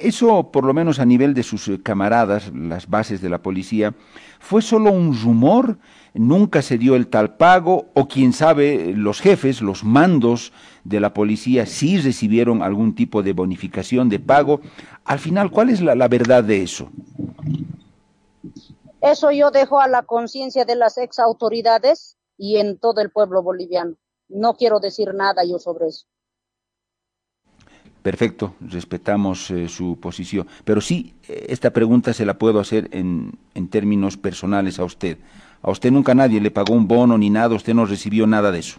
eso, 0.00 0.50
por 0.50 0.64
lo 0.64 0.74
menos 0.74 0.98
a 0.98 1.06
nivel 1.06 1.34
de 1.34 1.42
sus 1.42 1.70
camaradas, 1.82 2.52
las 2.54 2.88
bases 2.88 3.20
de 3.20 3.28
la 3.28 3.42
policía, 3.42 3.94
fue 4.38 4.62
solo 4.62 4.90
un 4.90 5.18
rumor, 5.20 5.78
nunca 6.14 6.62
se 6.62 6.78
dio 6.78 6.96
el 6.96 7.08
tal 7.08 7.36
pago, 7.36 7.86
o 7.94 8.08
quién 8.08 8.32
sabe, 8.32 8.92
los 8.94 9.20
jefes, 9.20 9.60
los 9.60 9.84
mandos 9.84 10.52
de 10.84 11.00
la 11.00 11.12
policía 11.12 11.66
sí 11.66 11.98
recibieron 11.98 12.62
algún 12.62 12.94
tipo 12.94 13.22
de 13.22 13.32
bonificación 13.32 14.08
de 14.08 14.18
pago. 14.18 14.60
Al 15.04 15.18
final, 15.18 15.50
¿cuál 15.50 15.70
es 15.70 15.80
la, 15.80 15.94
la 15.94 16.08
verdad 16.08 16.42
de 16.42 16.62
eso? 16.62 16.90
Eso 19.00 19.30
yo 19.30 19.50
dejo 19.50 19.80
a 19.80 19.88
la 19.88 20.02
conciencia 20.02 20.64
de 20.64 20.76
las 20.76 20.98
ex 20.98 21.18
autoridades 21.18 22.16
y 22.36 22.56
en 22.56 22.78
todo 22.78 23.00
el 23.00 23.10
pueblo 23.10 23.42
boliviano. 23.42 23.96
No 24.28 24.54
quiero 24.54 24.80
decir 24.80 25.14
nada 25.14 25.42
yo 25.44 25.58
sobre 25.58 25.88
eso. 25.88 26.06
Perfecto, 28.02 28.54
respetamos 28.60 29.50
eh, 29.50 29.68
su 29.68 29.98
posición. 30.00 30.46
Pero 30.64 30.80
sí, 30.80 31.14
esta 31.28 31.70
pregunta 31.70 32.14
se 32.14 32.24
la 32.24 32.38
puedo 32.38 32.58
hacer 32.58 32.88
en, 32.92 33.32
en, 33.54 33.68
términos 33.68 34.16
personales 34.16 34.78
a 34.78 34.84
usted. 34.84 35.18
A 35.62 35.70
usted 35.70 35.90
nunca 35.90 36.14
nadie 36.14 36.40
le 36.40 36.50
pagó 36.50 36.72
un 36.72 36.88
bono 36.88 37.18
ni 37.18 37.28
nada, 37.28 37.54
usted 37.54 37.74
no 37.74 37.84
recibió 37.84 38.26
nada 38.26 38.50
de 38.50 38.60
eso. 38.60 38.78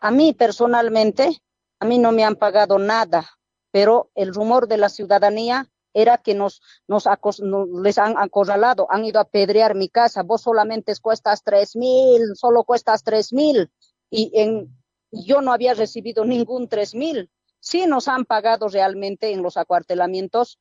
A 0.00 0.10
mí 0.10 0.32
personalmente, 0.32 1.42
a 1.80 1.84
mí 1.84 1.98
no 1.98 2.12
me 2.12 2.24
han 2.24 2.36
pagado 2.36 2.78
nada, 2.78 3.26
pero 3.70 4.10
el 4.14 4.32
rumor 4.32 4.68
de 4.68 4.78
la 4.78 4.88
ciudadanía 4.88 5.68
era 5.92 6.18
que 6.18 6.34
nos, 6.34 6.60
nos, 6.86 7.06
acos, 7.06 7.40
nos, 7.40 7.68
les 7.82 7.96
han 7.98 8.18
acorralado, 8.18 8.86
han 8.90 9.04
ido 9.04 9.18
a 9.18 9.24
pedrear 9.24 9.74
mi 9.74 9.88
casa, 9.88 10.22
vos 10.22 10.42
solamente 10.42 10.92
cuestas 11.00 11.42
tres 11.42 11.74
mil, 11.74 12.36
solo 12.36 12.64
cuestas 12.64 13.02
tres 13.02 13.32
mil, 13.32 13.70
y 14.10 14.30
en, 14.34 14.75
yo 15.10 15.40
no 15.40 15.52
había 15.52 15.74
recibido 15.74 16.24
ningún 16.24 16.68
tres 16.68 16.94
mil. 16.94 17.30
Sí 17.60 17.86
nos 17.86 18.08
han 18.08 18.24
pagado 18.24 18.68
realmente 18.68 19.32
en 19.32 19.42
los 19.42 19.56
acuartelamientos, 19.56 20.58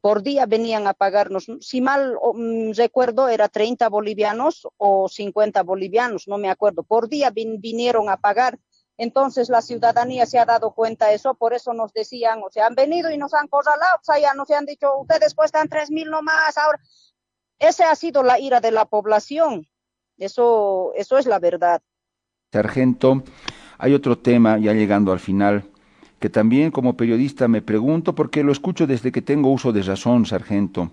por 0.00 0.22
día 0.22 0.44
venían 0.44 0.86
a 0.86 0.92
pagarnos, 0.92 1.46
si 1.60 1.80
mal 1.80 2.16
um, 2.20 2.72
recuerdo, 2.74 3.28
era 3.28 3.48
30 3.48 3.88
bolivianos 3.88 4.68
o 4.76 5.08
50 5.08 5.62
bolivianos, 5.62 6.28
no 6.28 6.36
me 6.36 6.50
acuerdo, 6.50 6.82
por 6.82 7.08
día 7.08 7.30
vin, 7.30 7.60
vinieron 7.60 8.10
a 8.10 8.18
pagar 8.18 8.58
entonces 8.98 9.48
la 9.48 9.62
ciudadanía 9.62 10.26
se 10.26 10.40
ha 10.40 10.44
dado 10.44 10.72
cuenta 10.72 11.06
de 11.06 11.14
eso, 11.14 11.34
por 11.34 11.54
eso 11.54 11.72
nos 11.72 11.92
decían, 11.92 12.42
o 12.44 12.50
sea, 12.50 12.66
han 12.66 12.74
venido 12.74 13.10
y 13.10 13.16
nos 13.16 13.32
han 13.32 13.46
corralado, 13.46 13.96
o 14.00 14.04
sea, 14.04 14.18
ya 14.18 14.34
nos 14.34 14.50
han 14.50 14.66
dicho, 14.66 14.98
ustedes 14.98 15.34
cuestan 15.34 15.70
mil 15.90 16.10
nomás, 16.10 16.58
ahora. 16.58 16.80
Esa 17.60 17.92
ha 17.92 17.94
sido 17.94 18.24
la 18.24 18.40
ira 18.40 18.60
de 18.60 18.72
la 18.72 18.84
población. 18.84 19.66
Eso, 20.16 20.92
eso 20.96 21.16
es 21.16 21.26
la 21.26 21.38
verdad. 21.38 21.80
Sargento, 22.52 23.22
hay 23.78 23.94
otro 23.94 24.18
tema, 24.18 24.58
ya 24.58 24.74
llegando 24.74 25.12
al 25.12 25.20
final, 25.20 25.64
que 26.18 26.28
también 26.28 26.70
como 26.70 26.96
periodista 26.96 27.48
me 27.48 27.62
pregunto, 27.62 28.14
porque 28.14 28.42
lo 28.42 28.52
escucho 28.52 28.86
desde 28.86 29.12
que 29.12 29.22
tengo 29.22 29.50
uso 29.50 29.72
de 29.72 29.82
razón, 29.82 30.26
sargento. 30.26 30.90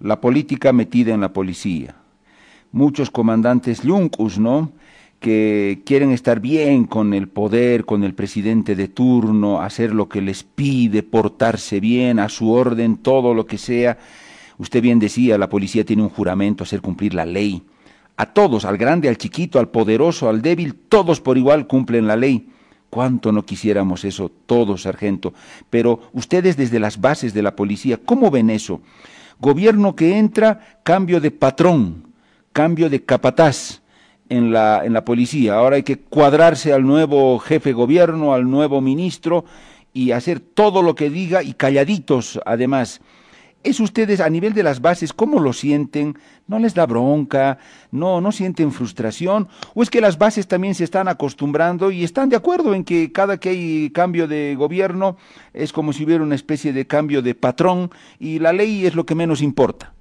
La 0.00 0.20
política 0.20 0.72
metida 0.72 1.12
en 1.12 1.20
la 1.20 1.32
policía. 1.32 1.96
Muchos 2.70 3.10
comandantes 3.10 3.82
yuncus, 3.82 4.38
¿no? 4.38 4.72
que 5.20 5.82
quieren 5.84 6.12
estar 6.12 6.40
bien 6.40 6.84
con 6.84 7.12
el 7.12 7.28
poder, 7.28 7.84
con 7.84 8.04
el 8.04 8.14
presidente 8.14 8.76
de 8.76 8.88
turno, 8.88 9.60
hacer 9.60 9.92
lo 9.92 10.08
que 10.08 10.22
les 10.22 10.44
pide, 10.44 11.02
portarse 11.02 11.80
bien, 11.80 12.18
a 12.20 12.28
su 12.28 12.52
orden, 12.52 12.98
todo 12.98 13.34
lo 13.34 13.46
que 13.46 13.58
sea. 13.58 13.98
Usted 14.58 14.80
bien 14.80 14.98
decía, 14.98 15.36
la 15.38 15.48
policía 15.48 15.84
tiene 15.84 16.02
un 16.02 16.08
juramento, 16.08 16.62
hacer 16.62 16.80
cumplir 16.80 17.14
la 17.14 17.26
ley. 17.26 17.62
A 18.18 18.26
todos, 18.26 18.64
al 18.64 18.76
grande, 18.76 19.08
al 19.08 19.16
chiquito, 19.16 19.60
al 19.60 19.68
poderoso, 19.68 20.28
al 20.28 20.42
débil, 20.42 20.74
todos 20.74 21.20
por 21.20 21.38
igual 21.38 21.68
cumplen 21.68 22.08
la 22.08 22.16
ley. 22.16 22.48
¿Cuánto 22.90 23.30
no 23.30 23.44
quisiéramos 23.44 24.04
eso 24.04 24.28
todos, 24.44 24.82
sargento? 24.82 25.32
Pero 25.70 26.00
ustedes 26.12 26.56
desde 26.56 26.80
las 26.80 27.00
bases 27.00 27.32
de 27.32 27.42
la 27.42 27.54
policía, 27.54 28.00
¿cómo 28.04 28.32
ven 28.32 28.50
eso? 28.50 28.80
Gobierno 29.38 29.94
que 29.94 30.18
entra, 30.18 30.80
cambio 30.82 31.20
de 31.20 31.30
patrón, 31.30 32.12
cambio 32.52 32.90
de 32.90 33.04
capataz 33.04 33.82
en 34.28 34.50
la, 34.50 34.84
en 34.84 34.94
la 34.94 35.04
policía. 35.04 35.54
Ahora 35.54 35.76
hay 35.76 35.84
que 35.84 35.98
cuadrarse 35.98 36.72
al 36.72 36.84
nuevo 36.84 37.38
jefe 37.38 37.70
de 37.70 37.74
gobierno, 37.74 38.34
al 38.34 38.50
nuevo 38.50 38.80
ministro 38.80 39.44
y 39.92 40.10
hacer 40.10 40.40
todo 40.40 40.82
lo 40.82 40.96
que 40.96 41.08
diga 41.08 41.44
y 41.44 41.52
calladitos 41.52 42.40
además. 42.44 43.00
¿Es 43.64 43.80
ustedes 43.80 44.20
a 44.20 44.30
nivel 44.30 44.54
de 44.54 44.62
las 44.62 44.80
bases 44.80 45.12
cómo 45.12 45.40
lo 45.40 45.52
sienten? 45.52 46.16
¿No 46.46 46.58
les 46.58 46.74
da 46.74 46.86
bronca? 46.86 47.58
¿No, 47.90 48.20
no 48.20 48.32
sienten 48.32 48.72
frustración? 48.72 49.48
¿O 49.74 49.82
es 49.82 49.90
que 49.90 50.00
las 50.00 50.16
bases 50.16 50.46
también 50.46 50.74
se 50.74 50.84
están 50.84 51.08
acostumbrando 51.08 51.90
y 51.90 52.04
están 52.04 52.28
de 52.28 52.36
acuerdo 52.36 52.74
en 52.74 52.84
que 52.84 53.12
cada 53.12 53.38
que 53.38 53.48
hay 53.50 53.90
cambio 53.90 54.28
de 54.28 54.54
gobierno 54.56 55.16
es 55.52 55.72
como 55.72 55.92
si 55.92 56.04
hubiera 56.04 56.22
una 56.22 56.36
especie 56.36 56.72
de 56.72 56.86
cambio 56.86 57.20
de 57.20 57.34
patrón 57.34 57.90
y 58.18 58.38
la 58.38 58.52
ley 58.52 58.86
es 58.86 58.94
lo 58.94 59.04
que 59.04 59.14
menos 59.14 59.42
importa? 59.42 59.92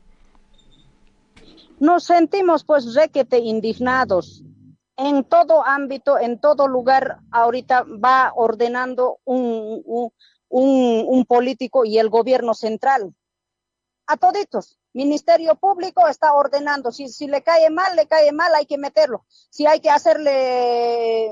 nos 1.80 2.06
sentimos 2.06 2.64
pues 2.64 2.94
requete 2.96 3.40
indignados. 3.40 4.44
En 4.96 5.24
todo 5.24 5.64
ámbito, 5.64 6.18
en 6.18 6.40
todo 6.40 6.68
lugar, 6.68 7.20
ahorita 7.30 7.86
va 8.04 8.32
ordenando 8.36 9.20
un, 9.26 9.84
un, 10.50 11.26
político 11.26 11.86
y 11.86 12.00
el 12.00 12.10
gobierno 12.10 12.56
central. 12.56 13.14
A 14.08 14.18
toditos. 14.18 14.80
Ministerio 14.94 15.56
Público 15.56 16.08
está 16.08 16.34
ordenando. 16.34 16.92
Si, 16.92 17.10
si 17.10 17.28
le 17.28 17.44
cae 17.44 17.70
mal, 17.70 17.96
le 17.96 18.08
cae 18.08 18.32
mal, 18.32 18.56
hay 18.56 18.66
que 18.66 18.78
meterlo. 18.78 19.26
Si 19.28 19.68
hay 19.68 19.80
que 19.80 19.90
hacerle, 19.90 21.32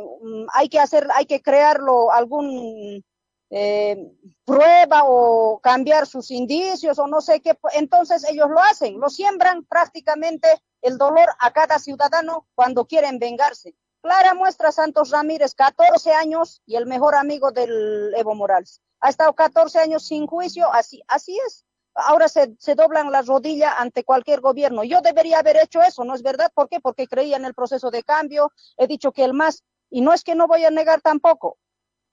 hay 0.54 0.70
que 0.70 0.80
hacer, 0.80 1.08
hay 1.14 1.26
que 1.26 1.42
crearlo 1.42 2.12
algún 2.12 3.04
eh, 3.50 4.12
prueba 4.44 5.04
o 5.06 5.60
cambiar 5.60 6.08
sus 6.08 6.32
indicios 6.32 7.00
o 7.00 7.08
no 7.08 7.22
sé 7.22 7.42
qué, 7.42 7.58
entonces 7.74 8.26
ellos 8.30 8.50
lo 8.50 8.60
hacen, 8.60 9.00
lo 9.00 9.10
siembran 9.10 9.64
prácticamente 9.66 10.48
el 10.82 10.98
dolor 10.98 11.30
a 11.40 11.52
cada 11.52 11.80
ciudadano 11.80 12.48
cuando 12.56 12.86
quieren 12.86 13.20
vengarse. 13.20 13.76
Clara 14.02 14.34
muestra 14.34 14.72
Santos 14.72 15.10
Ramírez, 15.10 15.56
14 15.56 16.12
años 16.14 16.62
y 16.66 16.76
el 16.76 16.86
mejor 16.86 17.16
amigo 17.16 17.52
del 17.52 18.14
Evo 18.16 18.36
Morales. 18.36 18.82
Ha 19.00 19.10
estado 19.10 19.34
14 19.34 19.80
años 19.80 20.06
sin 20.06 20.28
juicio, 20.28 20.72
así, 20.74 21.02
así 21.08 21.38
es. 21.48 21.66
Ahora 21.96 22.28
se, 22.28 22.76
doblan 22.76 23.10
la 23.10 23.22
rodilla 23.22 23.80
ante 23.80 24.04
cualquier 24.04 24.42
gobierno. 24.42 24.84
Yo 24.84 25.00
debería 25.02 25.40
haber 25.40 25.58
hecho 25.58 25.82
eso, 25.82 26.04
¿no 26.04 26.14
es 26.14 26.22
verdad? 26.22 26.52
¿Por 26.54 26.68
qué? 26.68 26.82
Porque 26.82 27.08
creía 27.08 27.38
en 27.38 27.46
el 27.46 27.54
proceso 27.54 27.90
de 27.90 28.04
cambio. 28.04 28.52
He 28.78 28.86
dicho 28.86 29.14
que 29.14 29.24
el 29.24 29.34
más, 29.34 29.64
y 29.90 30.02
no 30.02 30.12
es 30.12 30.24
que 30.24 30.36
no 30.36 30.48
voy 30.48 30.66
a 30.66 30.72
negar 30.72 31.00
tampoco, 31.02 31.58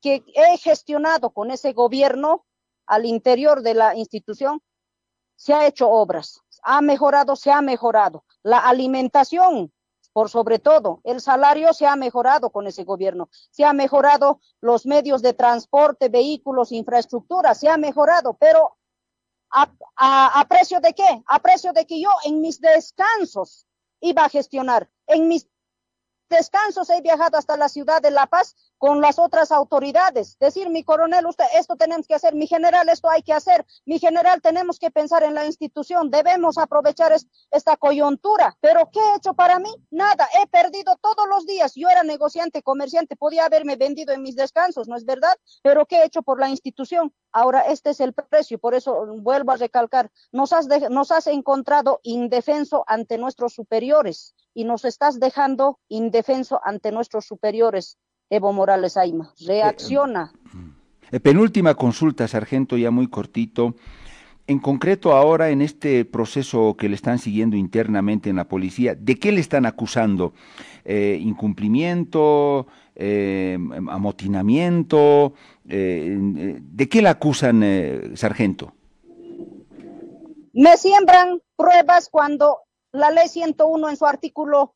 que 0.01 0.25
he 0.35 0.57
gestionado 0.59 1.31
con 1.31 1.51
ese 1.51 1.73
gobierno 1.73 2.45
al 2.87 3.07
interior 3.07 3.62
de 3.62 3.75
la 3.75 3.97
institución, 3.97 4.62
se 5.35 5.53
ha 5.53 5.66
hecho 5.66 5.90
obras, 5.90 6.40
ha 6.62 6.81
mejorado, 6.81 7.35
se 7.35 7.51
ha 7.51 7.61
mejorado. 7.61 8.25
La 8.45 8.59
alimentación, 8.59 9.73
por 10.12 10.31
sobre 10.31 10.61
todo, 10.61 11.01
el 11.03 11.21
salario 11.21 11.73
se 11.73 11.87
ha 11.87 11.97
mejorado 11.97 12.51
con 12.51 12.68
ese 12.68 12.85
gobierno, 12.85 13.29
se 13.51 13.64
ha 13.64 13.73
mejorado 13.73 14.40
los 14.61 14.87
medios 14.87 15.23
de 15.23 15.33
transporte, 15.33 16.09
vehículos, 16.09 16.71
infraestructura, 16.71 17.55
se 17.55 17.68
ha 17.68 17.77
mejorado, 17.77 18.35
pero 18.35 18.77
a, 19.52 20.40
a, 20.40 20.44
precio 20.48 20.80
de 20.80 20.94
qué? 20.94 21.22
A 21.26 21.38
precio 21.40 21.72
de 21.72 21.86
que 21.86 22.00
yo 22.00 22.10
en 22.24 22.40
mis 22.40 22.60
descansos 22.60 23.66
iba 24.00 24.24
a 24.24 24.28
gestionar, 24.28 24.90
en 25.06 25.28
mis 25.28 25.48
descansos 26.33 26.90
he 26.90 27.01
viajado 27.03 27.37
hasta 27.37 27.57
la 27.57 27.68
ciudad 27.68 28.03
de 28.03 28.11
La 28.11 28.27
Paz 28.27 28.57
con 28.79 29.01
las 29.01 29.21
otras 29.21 29.53
autoridades. 29.53 30.37
Decir, 30.40 30.71
mi 30.71 30.83
coronel, 30.83 31.27
usted, 31.27 31.45
esto 31.55 31.77
tenemos 31.77 32.09
que 32.09 32.14
hacer, 32.14 32.35
mi 32.35 32.49
general, 32.49 32.88
esto 32.88 33.09
hay 33.09 33.23
que 33.23 33.33
hacer, 33.33 33.64
mi 33.85 34.01
general, 34.01 34.40
tenemos 34.42 34.79
que 34.79 34.90
pensar 34.90 35.23
en 35.23 35.35
la 35.35 35.47
institución, 35.47 36.11
debemos 36.11 36.59
aprovechar 36.59 37.12
es, 37.12 37.29
esta 37.51 37.77
coyuntura. 37.77 38.57
Pero 38.61 38.90
¿qué 38.90 38.99
he 38.99 39.16
hecho 39.16 39.35
para 39.35 39.59
mí? 39.59 39.71
Nada, 39.90 40.27
he 40.42 40.47
perdido 40.49 40.97
todos 41.01 41.29
los 41.29 41.47
días. 41.47 41.75
Yo 41.77 41.88
era 41.88 42.03
negociante, 42.03 42.62
comerciante, 42.62 43.14
podía 43.14 43.45
haberme 43.45 43.77
vendido 43.77 44.12
en 44.12 44.23
mis 44.23 44.35
descansos, 44.35 44.88
¿no 44.88 44.97
es 44.97 45.05
verdad? 45.05 45.37
Pero 45.62 45.87
¿qué 45.87 45.99
he 45.99 46.07
hecho 46.07 46.23
por 46.23 46.40
la 46.40 46.49
institución? 46.49 47.14
Ahora 47.31 47.61
este 47.61 47.90
es 47.90 48.01
el 48.01 48.12
precio, 48.12 48.59
por 48.59 48.75
eso 48.75 49.07
vuelvo 49.18 49.53
a 49.53 49.57
recalcar, 49.57 50.11
has, 50.51 50.68
nos 50.90 51.11
has 51.12 51.27
encontrado 51.27 52.01
indefenso 52.03 52.85
ante 52.87 53.16
nuestros 53.16 53.55
superiores 53.55 54.35
y 54.54 54.64
nos 54.64 54.84
estás 54.84 55.20
dejando 55.20 55.78
indefenso 55.88 56.60
ante 56.64 56.92
nuestros 56.92 57.26
superiores. 57.26 57.98
Evo 58.30 58.52
Morales 58.52 58.96
Aima. 58.96 59.32
Reacciona. 59.46 60.32
Eh, 61.10 61.20
penúltima 61.20 61.74
consulta, 61.74 62.26
sargento, 62.28 62.76
ya 62.76 62.90
muy 62.90 63.08
cortito. 63.08 63.74
En 64.46 64.58
concreto, 64.58 65.12
ahora 65.12 65.50
en 65.50 65.62
este 65.62 66.04
proceso 66.04 66.74
que 66.76 66.88
le 66.88 66.96
están 66.96 67.18
siguiendo 67.18 67.56
internamente 67.56 68.28
en 68.28 68.36
la 68.36 68.48
policía, 68.48 68.94
¿de 68.94 69.18
qué 69.18 69.30
le 69.30 69.40
están 69.40 69.66
acusando? 69.66 70.32
Eh, 70.84 71.18
¿Incumplimiento? 71.20 72.66
Eh, 72.96 73.56
¿Amotinamiento? 73.88 75.34
Eh, 75.68 76.58
¿De 76.60 76.88
qué 76.88 77.02
le 77.02 77.08
acusan, 77.08 77.62
eh, 77.62 78.10
sargento? 78.14 78.72
Me 80.52 80.76
siembran 80.76 81.40
pruebas 81.56 82.08
cuando 82.10 82.58
la 82.92 83.11
ley 83.11 83.28
101 83.28 83.88
en 83.88 83.96
su 83.96 84.07
artículo 84.07 84.74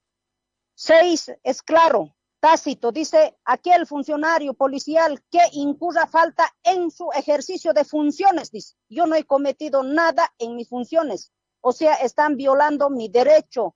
Seis, 0.78 1.32
es 1.42 1.62
claro, 1.62 2.14
tácito, 2.38 2.92
dice 2.92 3.38
aquel 3.46 3.86
funcionario 3.86 4.52
policial 4.52 5.22
que 5.30 5.40
incurra 5.52 6.06
falta 6.06 6.54
en 6.62 6.90
su 6.90 7.10
ejercicio 7.12 7.72
de 7.72 7.86
funciones, 7.86 8.50
dice, 8.50 8.74
yo 8.90 9.06
no 9.06 9.14
he 9.14 9.24
cometido 9.24 9.82
nada 9.82 10.30
en 10.38 10.54
mis 10.54 10.68
funciones, 10.68 11.32
o 11.62 11.72
sea, 11.72 11.94
están 11.94 12.36
violando 12.36 12.90
mi 12.90 13.08
derecho 13.08 13.74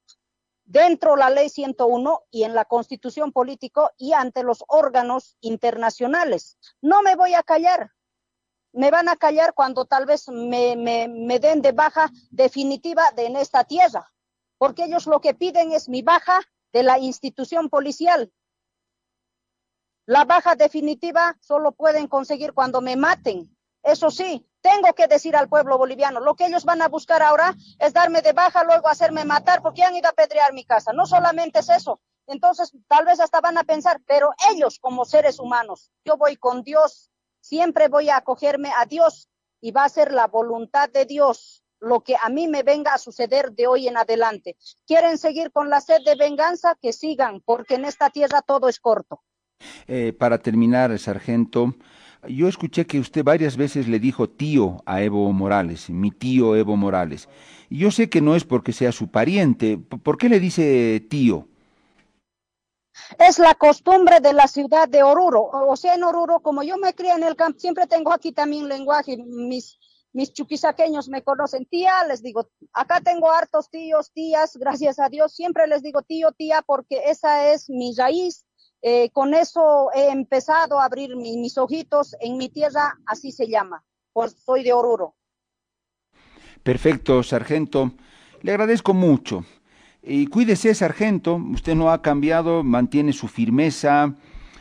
dentro 0.67 1.13
de 1.13 1.21
la 1.21 1.31
ley 1.31 1.49
101 1.49 2.21
y 2.31 2.43
en 2.43 2.55
la 2.55 2.67
constitución 2.67 3.33
político 3.33 3.91
y 3.97 4.13
ante 4.13 4.43
los 4.43 4.63
órganos 4.69 5.39
internacionales. 5.41 6.59
No 6.83 7.03
me 7.03 7.17
voy 7.17 7.33
a 7.33 7.43
callar. 7.43 7.93
Me 8.73 8.91
van 8.91 9.09
a 9.09 9.17
callar 9.17 9.55
cuando 9.55 9.87
tal 9.87 10.07
vez 10.07 10.29
me, 10.29 10.77
me, 10.77 11.09
me 11.09 11.41
den 11.41 11.63
de 11.63 11.73
baja 11.73 12.11
definitiva 12.31 13.03
de 13.17 13.27
en 13.27 13.37
esta 13.37 13.65
tierra, 13.65 14.13
porque 14.61 14.85
ellos 14.85 15.07
lo 15.07 15.23
que 15.23 15.33
piden 15.33 15.73
es 15.73 15.89
mi 15.89 16.03
baja 16.03 16.39
de 16.75 16.83
la 16.83 16.99
institución 16.99 17.71
policial. 17.71 18.31
La 20.05 20.27
baja 20.27 20.55
definitiva 20.55 21.39
solo 21.41 21.73
pueden 21.73 22.09
conseguir 22.09 22.53
cuando 22.53 22.83
me 22.83 22.95
maten. 22.95 23.57
Eso 23.83 24.11
sí, 24.11 24.47
tengo 24.61 24.93
que 24.93 25.07
decir 25.07 25.35
al 25.35 25.49
pueblo 25.49 25.79
boliviano, 25.79 26.21
lo 26.21 26.35
que 26.35 26.45
ellos 26.45 26.67
van 26.67 26.83
a 26.83 26.89
buscar 26.89 27.23
ahora 27.23 27.55
es 27.79 27.95
darme 27.95 28.21
de 28.21 28.35
baja, 28.35 28.63
luego 28.63 28.89
hacerme 28.89 29.25
matar, 29.25 29.63
porque 29.63 29.83
han 29.83 29.97
ido 29.97 30.11
a 30.11 30.13
pedrear 30.13 30.53
mi 30.53 30.67
casa. 30.67 30.93
No 30.93 31.07
solamente 31.07 31.61
es 31.61 31.71
eso. 31.71 32.03
Entonces, 32.27 32.71
tal 32.87 33.07
vez 33.07 33.19
hasta 33.19 33.41
van 33.41 33.57
a 33.57 33.65
pensar, 33.65 34.03
pero 34.07 34.31
ellos 34.53 34.79
como 34.79 35.07
seres 35.07 35.39
humanos, 35.39 35.91
yo 36.05 36.19
voy 36.19 36.37
con 36.37 36.65
Dios, 36.65 37.11
siempre 37.41 37.89
voy 37.89 38.11
a 38.11 38.19
acogerme 38.19 38.71
a 38.77 38.85
Dios 38.85 39.31
y 39.63 39.71
va 39.71 39.85
a 39.85 39.89
ser 39.89 40.13
la 40.13 40.27
voluntad 40.27 40.91
de 40.91 41.07
Dios 41.07 41.65
lo 41.81 42.01
que 42.01 42.17
a 42.23 42.29
mí 42.29 42.49
me 42.49 42.63
venga 42.63 42.95
a 42.95 42.99
suceder 42.99 43.53
de 43.53 43.67
hoy 43.67 43.89
en 43.89 43.97
adelante. 43.97 44.57
¿Quieren 44.87 45.19
seguir 45.19 45.51
con 45.51 45.71
la 45.71 45.81
sed 45.81 45.99
de 46.05 46.15
venganza? 46.15 46.77
Que 46.81 46.93
sigan, 46.93 47.41
porque 47.41 47.75
en 47.75 47.85
esta 47.85 48.11
tierra 48.11 48.43
todo 48.43 48.69
es 48.69 48.79
corto. 48.79 49.23
Eh, 49.87 50.13
para 50.19 50.39
terminar, 50.39 50.97
sargento, 50.99 51.75
yo 52.29 52.49
escuché 52.49 52.87
que 52.87 52.99
usted 52.99 53.25
varias 53.25 53.57
veces 53.57 53.89
le 53.89 53.99
dijo 53.99 54.29
tío 54.29 54.83
a 54.87 55.03
Evo 55.03 55.33
Morales, 55.33 55.91
mi 55.91 56.11
tío 56.11 56.55
Evo 56.55 56.77
Morales. 56.77 57.29
Yo 57.71 57.91
sé 57.91 58.11
que 58.11 58.21
no 58.21 58.35
es 58.35 58.45
porque 58.45 58.73
sea 58.73 58.93
su 58.93 59.09
pariente. 59.09 59.79
¿Por 59.79 60.19
qué 60.19 60.29
le 60.29 60.41
dice 60.41 61.01
tío? 61.09 61.47
Es 63.19 63.39
la 63.39 63.55
costumbre 63.55 64.21
de 64.21 64.33
la 64.33 64.49
ciudad 64.49 64.89
de 64.89 65.03
Oruro. 65.03 65.43
O 65.43 65.77
sea, 65.77 65.95
en 65.95 66.05
Oruro, 66.05 66.41
como 66.41 66.63
yo 66.63 66.77
me 66.77 66.95
crié 66.95 67.13
en 67.13 67.23
el 67.23 67.37
campo, 67.37 67.59
siempre 67.59 67.87
tengo 67.87 68.13
aquí 68.13 68.33
también 68.33 68.69
lenguaje. 68.69 69.17
Mis, 69.17 69.79
mis 70.13 70.33
chuquisaqueños 70.33 71.09
me 71.09 71.23
conocen. 71.23 71.67
Tía, 71.67 72.05
les 72.07 72.23
digo, 72.23 72.49
acá 72.73 73.01
tengo 73.01 73.31
hartos 73.31 73.71
tíos, 73.71 74.13
tías, 74.13 74.57
gracias 74.57 74.99
a 74.99 75.09
Dios. 75.09 75.35
Siempre 75.35 75.67
les 75.67 75.83
digo 75.83 76.03
tío, 76.03 76.33
tía, 76.33 76.63
porque 76.63 77.03
esa 77.07 77.53
es 77.53 77.71
mi 77.71 77.95
raíz 77.97 78.45
eh, 78.83 79.11
con 79.11 79.35
eso 79.35 79.91
he 79.95 80.11
empezado 80.11 80.81
a 80.81 80.87
abrir 80.87 81.15
mis 81.17 81.59
ojitos 81.59 82.17
en 82.21 82.39
mi 82.39 82.49
tierra, 82.49 82.99
así 83.07 83.31
se 83.31 83.47
llama, 83.47 83.85
pues 84.13 84.37
soy 84.45 84.65
de 84.65 84.73
Oruro. 84.73 85.17
Perfecto, 86.63 87.23
sargento. 87.23 87.93
Le 88.43 88.53
agradezco 88.53 88.95
mucho. 88.95 89.45
Y 90.03 90.27
cuídese, 90.29 90.75
sargento, 90.75 91.35
usted 91.35 91.75
no 91.75 91.91
ha 91.91 92.01
cambiado, 92.01 92.63
mantiene 92.63 93.13
su 93.13 93.29
firmeza, 93.29 94.15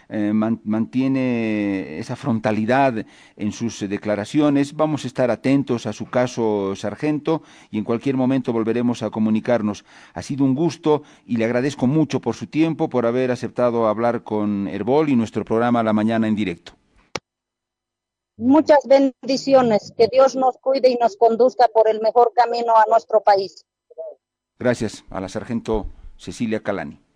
eh, 0.10 0.34
mantiene 0.34 2.00
esa 2.00 2.16
frontalidad 2.16 3.06
en 3.36 3.52
sus 3.52 3.80
declaraciones. 3.88 4.76
Vamos 4.76 5.04
a 5.04 5.08
estar 5.08 5.30
atentos 5.30 5.86
a 5.86 5.94
su 5.94 6.08
caso, 6.08 6.76
sargento, 6.76 7.44
y 7.70 7.78
en 7.78 7.84
cualquier 7.84 8.18
momento 8.18 8.52
volveremos 8.52 9.04
a 9.04 9.12
comunicarnos. 9.12 9.86
Ha 10.14 10.22
sido 10.22 10.46
un 10.46 10.56
gusto 10.56 11.04
y 11.26 11.38
le 11.38 11.46
agradezco 11.46 11.88
mucho 11.88 12.20
por 12.22 12.36
su 12.36 12.48
tiempo, 12.48 12.90
por 12.90 13.06
haber 13.06 13.32
aceptado 13.32 13.88
hablar 13.88 14.24
con 14.24 14.68
Herbol 14.68 15.10
y 15.10 15.16
nuestro 15.16 15.46
programa 15.46 15.84
La 15.84 15.94
Mañana 15.94 16.28
en 16.28 16.36
directo. 16.36 16.74
Muchas 18.38 18.80
bendiciones. 18.88 19.94
Que 19.98 20.08
Dios 20.10 20.36
nos 20.36 20.58
cuide 20.58 20.90
y 20.90 20.96
nos 20.96 21.18
conduzca 21.18 21.68
por 21.68 21.90
el 21.90 22.00
mejor 22.00 22.32
camino 22.34 22.74
a 22.76 22.86
nuestro 22.90 23.22
país. 23.22 23.66
Gracias 24.58 25.04
a 25.10 25.20
la 25.20 25.30
sargento 25.30 25.88
Cecilia 26.18 26.62
Calani. 26.62 27.09